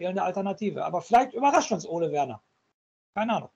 eine 0.01 0.23
Alternative. 0.23 0.85
Aber 0.85 1.01
vielleicht 1.01 1.33
überrascht 1.35 1.73
uns 1.73 1.87
Ole 1.87 2.13
Werner. 2.13 2.43
Keine 3.15 3.37
Ahnung. 3.37 3.51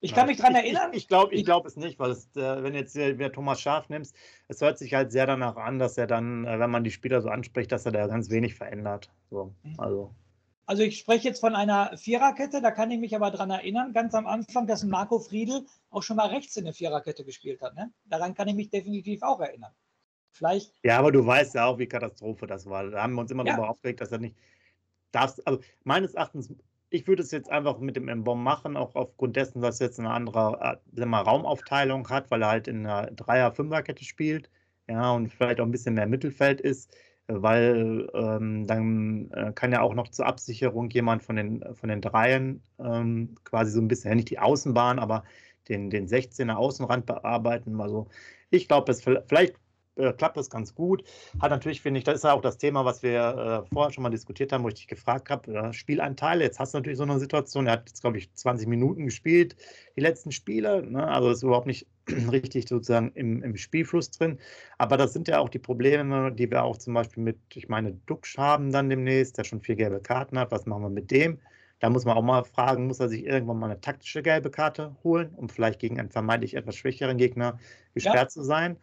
Ich 0.00 0.14
kann 0.14 0.26
mich 0.26 0.36
daran 0.36 0.54
erinnern. 0.54 0.90
Ich, 0.92 0.98
ich 0.98 1.08
glaube 1.08 1.34
ich 1.34 1.44
glaub 1.44 1.66
es 1.66 1.76
nicht, 1.76 1.98
weil 1.98 2.10
es, 2.10 2.26
äh, 2.36 2.62
wenn 2.62 2.74
jetzt 2.74 2.94
wieder 2.94 3.32
Thomas 3.32 3.60
Schaf 3.60 3.88
nimmst, 3.88 4.14
es 4.48 4.60
hört 4.60 4.78
sich 4.78 4.94
halt 4.94 5.10
sehr 5.10 5.26
danach 5.26 5.56
an, 5.56 5.78
dass 5.78 5.96
er 5.96 6.06
dann, 6.06 6.44
äh, 6.44 6.58
wenn 6.58 6.70
man 6.70 6.84
die 6.84 6.90
Spieler 6.90 7.20
so 7.22 7.28
anspricht, 7.28 7.72
dass 7.72 7.86
er 7.86 7.92
da 7.92 8.06
ganz 8.06 8.30
wenig 8.30 8.54
verändert. 8.54 9.10
So, 9.30 9.54
mhm. 9.62 9.74
also. 9.78 10.14
Also 10.66 10.82
ich 10.82 10.98
spreche 10.98 11.28
jetzt 11.28 11.40
von 11.40 11.54
einer 11.54 11.96
Viererkette, 11.96 12.60
da 12.60 12.70
kann 12.72 12.90
ich 12.90 12.98
mich 12.98 13.14
aber 13.14 13.30
daran 13.30 13.50
erinnern, 13.50 13.92
ganz 13.92 14.14
am 14.14 14.26
Anfang, 14.26 14.66
dass 14.66 14.84
Marco 14.84 15.20
Friedl 15.20 15.64
auch 15.90 16.02
schon 16.02 16.16
mal 16.16 16.28
rechts 16.28 16.56
in 16.56 16.64
der 16.64 16.74
Viererkette 16.74 17.24
gespielt 17.24 17.62
hat. 17.62 17.74
Ne? 17.76 17.92
Daran 18.04 18.34
kann 18.34 18.48
ich 18.48 18.54
mich 18.56 18.70
definitiv 18.70 19.22
auch 19.22 19.40
erinnern. 19.40 19.72
Vielleicht. 20.32 20.72
Ja, 20.82 20.98
aber 20.98 21.12
du 21.12 21.24
weißt 21.24 21.54
ja 21.54 21.66
auch, 21.66 21.78
wie 21.78 21.86
Katastrophe 21.86 22.46
das 22.46 22.66
war. 22.66 22.90
Da 22.90 23.02
haben 23.02 23.14
wir 23.14 23.22
uns 23.22 23.30
immer 23.30 23.46
ja. 23.46 23.52
darüber 23.52 23.70
aufgeregt, 23.70 24.00
dass 24.00 24.12
er 24.12 24.18
nicht 24.18 24.36
darfst. 25.12 25.46
Also 25.46 25.60
meines 25.84 26.14
Erachtens 26.14 26.52
ich 26.90 27.06
würde 27.06 27.22
es 27.22 27.30
jetzt 27.30 27.50
einfach 27.50 27.78
mit 27.78 27.96
dem 27.96 28.06
Mbom 28.06 28.42
machen, 28.42 28.76
auch 28.76 28.94
aufgrund 28.94 29.36
dessen, 29.36 29.60
dass 29.60 29.80
er 29.80 29.88
jetzt 29.88 29.98
eine 29.98 30.10
andere 30.10 30.80
äh, 30.96 31.04
mal, 31.04 31.22
Raumaufteilung 31.22 32.08
hat, 32.08 32.30
weil 32.30 32.42
er 32.42 32.48
halt 32.48 32.68
in 32.68 32.86
einer 32.86 33.10
Dreier-Fünfer-Kette 33.10 34.04
spielt, 34.04 34.50
ja, 34.88 35.12
und 35.12 35.32
vielleicht 35.32 35.60
auch 35.60 35.64
ein 35.64 35.72
bisschen 35.72 35.94
mehr 35.94 36.06
Mittelfeld 36.06 36.60
ist, 36.60 36.96
weil 37.28 38.08
ähm, 38.14 38.66
dann 38.66 39.30
äh, 39.32 39.52
kann 39.52 39.72
ja 39.72 39.80
auch 39.82 39.94
noch 39.94 40.08
zur 40.08 40.26
Absicherung 40.26 40.90
jemand 40.90 41.22
von 41.22 41.36
den, 41.36 41.64
von 41.74 41.88
den 41.88 42.00
Dreien 42.00 42.62
ähm, 42.78 43.34
quasi 43.44 43.72
so 43.72 43.80
ein 43.80 43.88
bisschen, 43.88 44.10
ja 44.10 44.14
nicht 44.14 44.30
die 44.30 44.38
Außenbahn, 44.38 44.98
aber 44.98 45.24
den, 45.68 45.90
den 45.90 46.06
16er 46.08 46.54
Außenrand 46.54 47.06
bearbeiten. 47.06 47.80
Also 47.80 48.08
ich 48.50 48.68
glaube, 48.68 48.94
vielleicht 48.94 49.56
äh, 49.96 50.12
klappt 50.12 50.36
das 50.36 50.50
ganz 50.50 50.74
gut. 50.74 51.04
Hat 51.40 51.50
natürlich, 51.50 51.80
finde 51.80 51.98
ich, 51.98 52.04
das 52.04 52.16
ist 52.16 52.24
ja 52.24 52.32
auch 52.32 52.42
das 52.42 52.58
Thema, 52.58 52.84
was 52.84 53.02
wir 53.02 53.64
äh, 53.64 53.74
vorher 53.74 53.92
schon 53.92 54.02
mal 54.02 54.10
diskutiert 54.10 54.52
haben, 54.52 54.62
wo 54.62 54.68
ich 54.68 54.74
dich 54.74 54.86
gefragt 54.86 55.30
habe, 55.30 55.52
äh, 55.52 55.72
Spielanteile. 55.72 56.44
Jetzt 56.44 56.58
hast 56.60 56.74
du 56.74 56.78
natürlich 56.78 56.98
so 56.98 57.04
eine 57.04 57.18
Situation, 57.18 57.66
er 57.66 57.74
hat 57.74 57.88
jetzt, 57.88 58.02
glaube 58.02 58.18
ich, 58.18 58.32
20 58.32 58.68
Minuten 58.68 59.06
gespielt, 59.06 59.56
die 59.96 60.00
letzten 60.00 60.32
Spiele. 60.32 60.82
Ne? 60.82 61.06
Also 61.06 61.30
ist 61.30 61.42
überhaupt 61.42 61.66
nicht 61.66 61.86
richtig 62.30 62.68
sozusagen 62.68 63.10
im, 63.14 63.42
im 63.42 63.56
Spielfluss 63.56 64.10
drin. 64.10 64.38
Aber 64.78 64.96
das 64.96 65.12
sind 65.12 65.28
ja 65.28 65.38
auch 65.38 65.48
die 65.48 65.58
Probleme, 65.58 66.32
die 66.32 66.50
wir 66.50 66.62
auch 66.62 66.76
zum 66.76 66.94
Beispiel 66.94 67.22
mit, 67.22 67.38
ich 67.54 67.68
meine, 67.68 67.92
Duxch 68.06 68.38
haben 68.38 68.72
dann 68.72 68.88
demnächst, 68.88 69.38
der 69.38 69.44
schon 69.44 69.60
vier 69.60 69.76
gelbe 69.76 70.00
Karten 70.00 70.38
hat. 70.38 70.50
Was 70.50 70.66
machen 70.66 70.82
wir 70.82 70.90
mit 70.90 71.10
dem? 71.10 71.38
Da 71.80 71.90
muss 71.90 72.04
man 72.04 72.16
auch 72.16 72.22
mal 72.22 72.44
fragen, 72.44 72.86
muss 72.86 73.00
er 73.00 73.08
sich 73.08 73.24
irgendwann 73.24 73.58
mal 73.58 73.70
eine 73.70 73.80
taktische 73.80 74.22
gelbe 74.22 74.50
Karte 74.50 74.96
holen, 75.04 75.30
um 75.36 75.48
vielleicht 75.48 75.78
gegen 75.78 76.00
einen 76.00 76.10
vermeintlich 76.10 76.54
etwas 76.54 76.76
schwächeren 76.76 77.18
Gegner 77.18 77.58
gesperrt 77.94 78.16
ja. 78.16 78.28
zu 78.28 78.42
sein? 78.42 78.76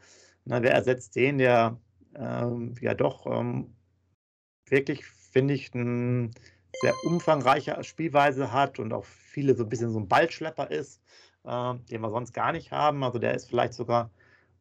Na, 0.46 0.62
wer 0.62 0.74
ersetzt 0.74 1.16
den, 1.16 1.38
der 1.40 1.80
ähm, 2.16 2.76
ja 2.82 2.94
doch 2.94 3.26
ähm, 3.26 3.74
wirklich, 4.68 5.06
finde 5.06 5.54
ich, 5.56 5.74
eine 5.74 6.30
sehr 6.82 6.94
umfangreiche 7.06 7.84
Spielweise 7.84 8.52
hat 8.52 8.80
und 8.80 8.94
auch 8.94 9.06
viele 9.06 9.56
so 9.56 9.64
ein 9.64 9.70
bisschen 9.70 9.92
so 9.92 10.00
ein 10.00 10.08
Ballschlepper 10.08 10.70
ist, 10.70 11.02
äh, 11.46 11.74
den 11.92 12.02
wir 12.02 12.10
sonst 12.10 12.34
gar 12.34 12.52
nicht 12.52 12.72
haben. 12.72 13.04
Also 13.04 13.20
der 13.20 13.34
ist 13.34 13.50
vielleicht 13.50 13.74
sogar 13.74 14.10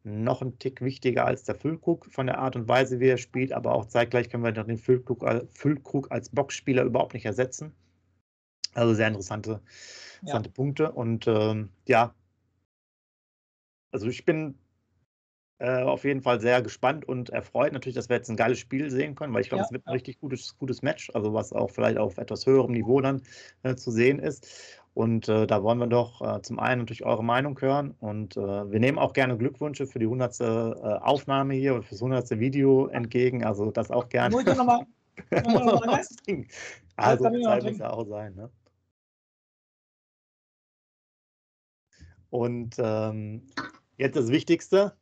noch 0.03 0.41
ein 0.41 0.59
Tick 0.59 0.81
wichtiger 0.81 1.25
als 1.25 1.43
der 1.43 1.55
Füllkrug 1.55 2.05
von 2.07 2.27
der 2.27 2.37
Art 2.37 2.55
und 2.55 2.67
Weise, 2.67 2.99
wie 2.99 3.07
er 3.07 3.17
spielt, 3.17 3.53
aber 3.53 3.73
auch 3.73 3.85
zeitgleich 3.85 4.29
können 4.29 4.43
wir 4.43 4.51
den 4.51 4.77
Füllkrug, 4.77 5.25
Füllkrug 5.51 6.11
als 6.11 6.29
Boxspieler 6.29 6.83
überhaupt 6.83 7.13
nicht 7.13 7.25
ersetzen. 7.25 7.73
Also 8.73 8.93
sehr 8.93 9.07
interessante, 9.07 9.61
interessante 10.21 10.49
ja. 10.49 10.53
Punkte. 10.53 10.91
Und 10.91 11.27
ähm, 11.27 11.69
ja, 11.87 12.13
also 13.91 14.07
ich 14.07 14.25
bin 14.25 14.55
äh, 15.59 15.81
auf 15.81 16.03
jeden 16.03 16.21
Fall 16.21 16.41
sehr 16.41 16.61
gespannt 16.61 17.07
und 17.07 17.29
erfreut 17.29 17.73
natürlich, 17.73 17.95
dass 17.95 18.09
wir 18.09 18.17
jetzt 18.17 18.29
ein 18.29 18.35
geiles 18.35 18.59
Spiel 18.59 18.89
sehen 18.89 19.15
können, 19.15 19.33
weil 19.33 19.41
ich 19.41 19.49
glaube, 19.49 19.61
ja, 19.61 19.65
es 19.65 19.71
wird 19.71 19.87
ein 19.87 19.93
richtig 19.93 20.19
gutes, 20.19 20.57
gutes 20.57 20.81
Match, 20.81 21.11
also 21.13 21.33
was 21.33 21.53
auch 21.53 21.69
vielleicht 21.69 21.97
auf 21.97 22.17
etwas 22.17 22.45
höherem 22.45 22.71
Niveau 22.71 22.99
dann 23.01 23.21
äh, 23.63 23.75
zu 23.75 23.91
sehen 23.91 24.19
ist. 24.19 24.47
Und 24.93 25.27
äh, 25.27 25.47
da 25.47 25.63
wollen 25.63 25.79
wir 25.79 25.87
doch 25.87 26.21
äh, 26.21 26.41
zum 26.41 26.59
einen 26.59 26.81
natürlich 26.81 27.03
eure 27.03 27.23
Meinung 27.23 27.59
hören 27.59 27.95
und 27.99 28.37
äh, 28.37 28.71
wir 28.71 28.79
nehmen 28.79 28.99
auch 28.99 29.13
gerne 29.13 29.37
Glückwünsche 29.37 29.87
für 29.87 29.97
die 29.97 30.05
100. 30.05 30.39
Äh, 30.39 30.43
Aufnahme 30.43 31.55
hier 31.55 31.73
und 31.73 31.83
für 31.83 31.91
das 31.91 32.03
100. 32.03 32.39
Video 32.39 32.87
entgegen, 32.87 33.43
also 33.43 33.71
das 33.71 33.89
auch 33.89 34.07
gerne. 34.09 34.35
Muss 34.35 34.45
ich 34.45 34.55
nochmal 34.55 34.79
noch 34.79 34.87
Also, 36.95 37.23
Zeit 37.23 37.63
muss 37.63 37.77
ja 37.79 37.89
auch 37.89 38.05
sein. 38.05 38.35
Ne? 38.35 38.51
Und 42.29 42.75
ähm, 42.79 43.47
jetzt 43.97 44.15
das 44.15 44.29
Wichtigste, 44.29 44.95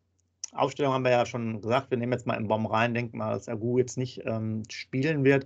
Aufstellung 0.51 0.93
haben 0.93 1.03
wir 1.03 1.11
ja 1.11 1.25
schon 1.25 1.61
gesagt. 1.61 1.91
Wir 1.91 1.97
nehmen 1.97 2.11
jetzt 2.11 2.27
mal 2.27 2.35
im 2.35 2.47
Baum 2.47 2.65
rein, 2.65 2.93
denken 2.93 3.17
mal, 3.17 3.33
dass 3.33 3.47
Agu 3.47 3.77
jetzt 3.77 3.97
nicht 3.97 4.21
ähm, 4.25 4.63
spielen 4.69 5.23
wird. 5.23 5.45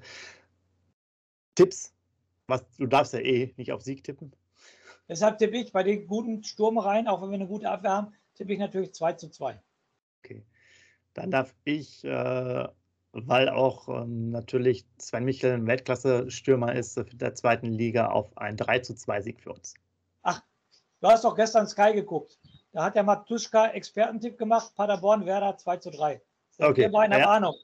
Tipps? 1.56 1.94
Was, 2.48 2.64
du 2.78 2.86
darfst 2.86 3.14
ja 3.14 3.20
eh 3.20 3.54
nicht 3.58 3.72
auf 3.72 3.82
Sieg 3.82 4.04
tippen. 4.04 4.36
Deshalb 5.08 5.38
tippe 5.38 5.58
ich 5.58 5.72
bei 5.72 5.84
den 5.84 6.08
guten 6.08 6.44
Sturmreihen, 6.44 7.08
auch 7.08 7.22
wenn 7.22 7.30
wir 7.30 7.36
eine 7.36 7.48
gute 7.48 7.70
Abwehr 7.70 7.92
haben, 7.92 8.14
tippe 8.36 8.54
ich 8.54 8.60
natürlich 8.60 8.94
2 8.94 9.14
zu 9.14 9.30
2. 9.30 9.60
Okay. 10.24 10.44
Dann 11.14 11.32
darf 11.32 11.54
ich, 11.64 12.04
äh, 12.04 12.68
weil 13.12 13.50
auch 13.50 13.88
ähm, 13.88 14.32
natürlich 14.32 14.86
Sven 15.00 15.24
Michel 15.24 15.54
ein 15.54 15.68
Weltklasse-Stürmer 15.68 16.74
ist, 16.74 17.02
der 17.14 17.36
zweiten 17.36 17.68
Liga 17.68 18.08
auf 18.08 18.36
ein 18.38 18.58
3 18.58 18.80
zu 18.80 18.96
2 18.96 19.22
Sieg 19.22 19.42
für 19.42 19.54
uns. 19.54 19.76
Ach, 20.24 20.44
du 21.02 21.08
hast 21.08 21.24
doch 21.24 21.36
gestern 21.36 21.68
Sky 21.68 21.94
geguckt. 21.94 22.40
Da 22.76 22.84
hat 22.84 22.96
der 22.96 23.04
Matuschka 23.04 23.68
Expertentipp 23.68 24.38
gemacht, 24.38 24.76
Paderborn, 24.76 25.26
Werder 25.26 25.56
2 25.56 25.78
zu 25.78 25.92
3. 25.92 26.22
Okay. 26.60 26.82
Wir 26.82 26.92
beiden 26.92 27.18
ja. 27.18 27.30
Ahnung. 27.30 27.56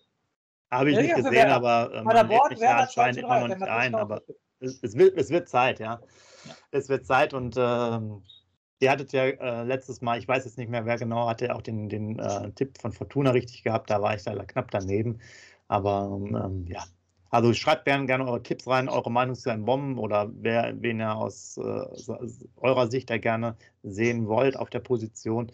Habe 0.71 0.91
ich 0.91 0.95
ja, 0.95 1.01
nicht 1.01 1.15
gesehen, 1.15 1.49
aber 1.49 1.93
äh, 1.93 2.01
Paderborn, 2.01 2.57
Werder 2.57 2.87
2 2.87 3.11
zu 3.11 3.19
3. 3.19 3.25
Immer 3.25 3.39
noch 3.41 3.55
nicht 3.57 3.61
ein, 3.61 3.93
aber 3.93 4.21
es, 4.61 4.81
es, 4.81 4.95
wird, 4.95 5.17
es 5.17 5.29
wird 5.29 5.49
Zeit, 5.49 5.81
ja. 5.81 5.99
ja. 6.45 6.55
Es 6.71 6.87
wird 6.87 7.05
Zeit 7.05 7.33
und 7.33 7.55
ähm, 7.57 8.23
ihr 8.79 8.89
hattet 8.89 9.11
ja 9.11 9.25
äh, 9.25 9.63
letztes 9.63 9.99
Mal, 9.99 10.17
ich 10.17 10.29
weiß 10.29 10.45
jetzt 10.45 10.57
nicht 10.57 10.69
mehr, 10.69 10.85
wer 10.85 10.95
genau, 10.95 11.27
hatte 11.27 11.53
auch 11.53 11.61
den, 11.61 11.89
den 11.89 12.17
äh, 12.17 12.49
Tipp 12.53 12.77
von 12.79 12.93
Fortuna 12.93 13.31
richtig 13.31 13.63
gehabt, 13.63 13.89
da 13.89 14.01
war 14.01 14.15
ich 14.15 14.23
da 14.23 14.33
knapp 14.45 14.71
daneben. 14.71 15.19
Aber 15.67 16.05
ähm, 16.21 16.67
ja, 16.69 16.85
also 17.31 17.53
schreibt 17.53 17.85
gerne, 17.85 18.05
gerne 18.05 18.25
eure 18.27 18.43
Tipps 18.43 18.67
rein, 18.67 18.89
eure 18.89 19.09
Meinung 19.09 19.35
zu 19.35 19.49
einem 19.49 19.63
Bomben 19.63 19.97
oder 19.97 20.29
wer, 20.33 20.73
wen 20.81 20.99
ihr 20.99 21.15
aus 21.15 21.57
äh, 21.57 21.85
eurer 22.57 22.91
Sicht 22.91 23.09
da 23.09 23.17
gerne 23.17 23.55
sehen 23.83 24.27
wollt 24.27 24.57
auf 24.57 24.69
der 24.69 24.79
Position. 24.79 25.49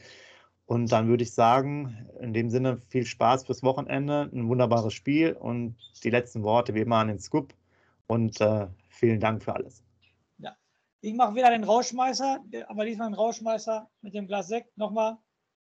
Und 0.66 0.92
dann 0.92 1.08
würde 1.08 1.24
ich 1.24 1.34
sagen, 1.34 2.10
in 2.20 2.34
dem 2.34 2.50
Sinne 2.50 2.82
viel 2.90 3.06
Spaß 3.06 3.46
fürs 3.46 3.62
Wochenende, 3.62 4.30
ein 4.34 4.50
wunderbares 4.50 4.94
Spiel 4.94 5.34
und 5.34 5.78
die 6.04 6.10
letzten 6.10 6.44
Worte 6.44 6.74
wie 6.74 6.82
immer 6.82 6.98
an 6.98 7.10
den 7.10 7.20
Scoop. 7.20 7.54
Und 8.08 8.42
äh, 8.42 8.68
vielen 8.90 9.20
Dank 9.20 9.44
für 9.44 9.54
alles. 9.54 9.84
Ja, 10.40 10.58
ich 11.02 11.14
mache 11.14 11.36
wieder 11.36 11.52
den 11.52 11.64
Rauschmeißer, 11.64 12.44
aber 12.68 12.86
diesmal 12.86 13.10
den 13.10 13.16
Rauschmeißer 13.16 13.88
mit 14.02 14.16
dem 14.16 14.26
Glas 14.26 14.48
Sekt. 14.48 14.76
Nochmal, 14.78 15.18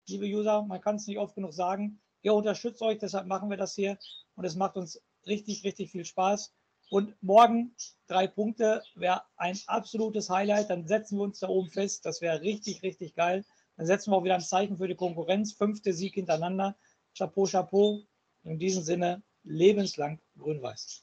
liebe 0.09 0.25
User, 0.25 0.63
man 0.63 0.81
kann 0.81 0.97
es 0.97 1.07
nicht 1.07 1.19
oft 1.19 1.35
genug 1.35 1.53
sagen. 1.53 2.01
Ihr 2.23 2.33
unterstützt 2.33 2.81
euch, 2.81 2.99
deshalb 2.99 3.27
machen 3.27 3.51
wir 3.51 3.57
das 3.59 3.75
hier 3.75 3.99
und 4.35 4.45
es 4.45 4.57
macht 4.57 4.77
uns 4.77 5.01
richtig, 5.27 5.65
richtig 5.65 5.91
viel 5.91 6.05
Spaß. 6.05 6.53
Und 6.89 7.21
morgen 7.21 7.75
drei 8.07 8.27
Punkte 8.29 8.83
wäre 8.95 9.23
ein 9.37 9.59
absolutes 9.67 10.31
Highlight. 10.31 10.71
Dann 10.71 10.87
setzen 10.87 11.19
wir 11.19 11.25
uns 11.25 11.41
da 11.41 11.49
oben 11.49 11.69
fest. 11.69 12.07
Das 12.07 12.21
wäre 12.21 12.43
richtig, 12.43 12.83
richtig 12.83 13.15
geil. 13.15 13.45
Dann 13.77 13.87
setzen 13.87 14.13
wir 14.13 14.17
auch 14.17 14.25
wieder 14.25 14.37
ein 14.37 14.41
Zeichen 14.41 14.79
für 14.79 14.89
die 14.89 14.95
Konkurrenz. 14.95 15.53
Fünfte 15.53 15.93
Sieg 15.93 16.15
hintereinander. 16.15 16.77
Chapeau, 17.17 17.45
Chapeau. 17.45 18.03
In 18.45 18.59
diesem 18.59 18.85
Sinne 18.85 19.23
lebenslang 19.43 20.21
grün-weiß. 20.39 21.03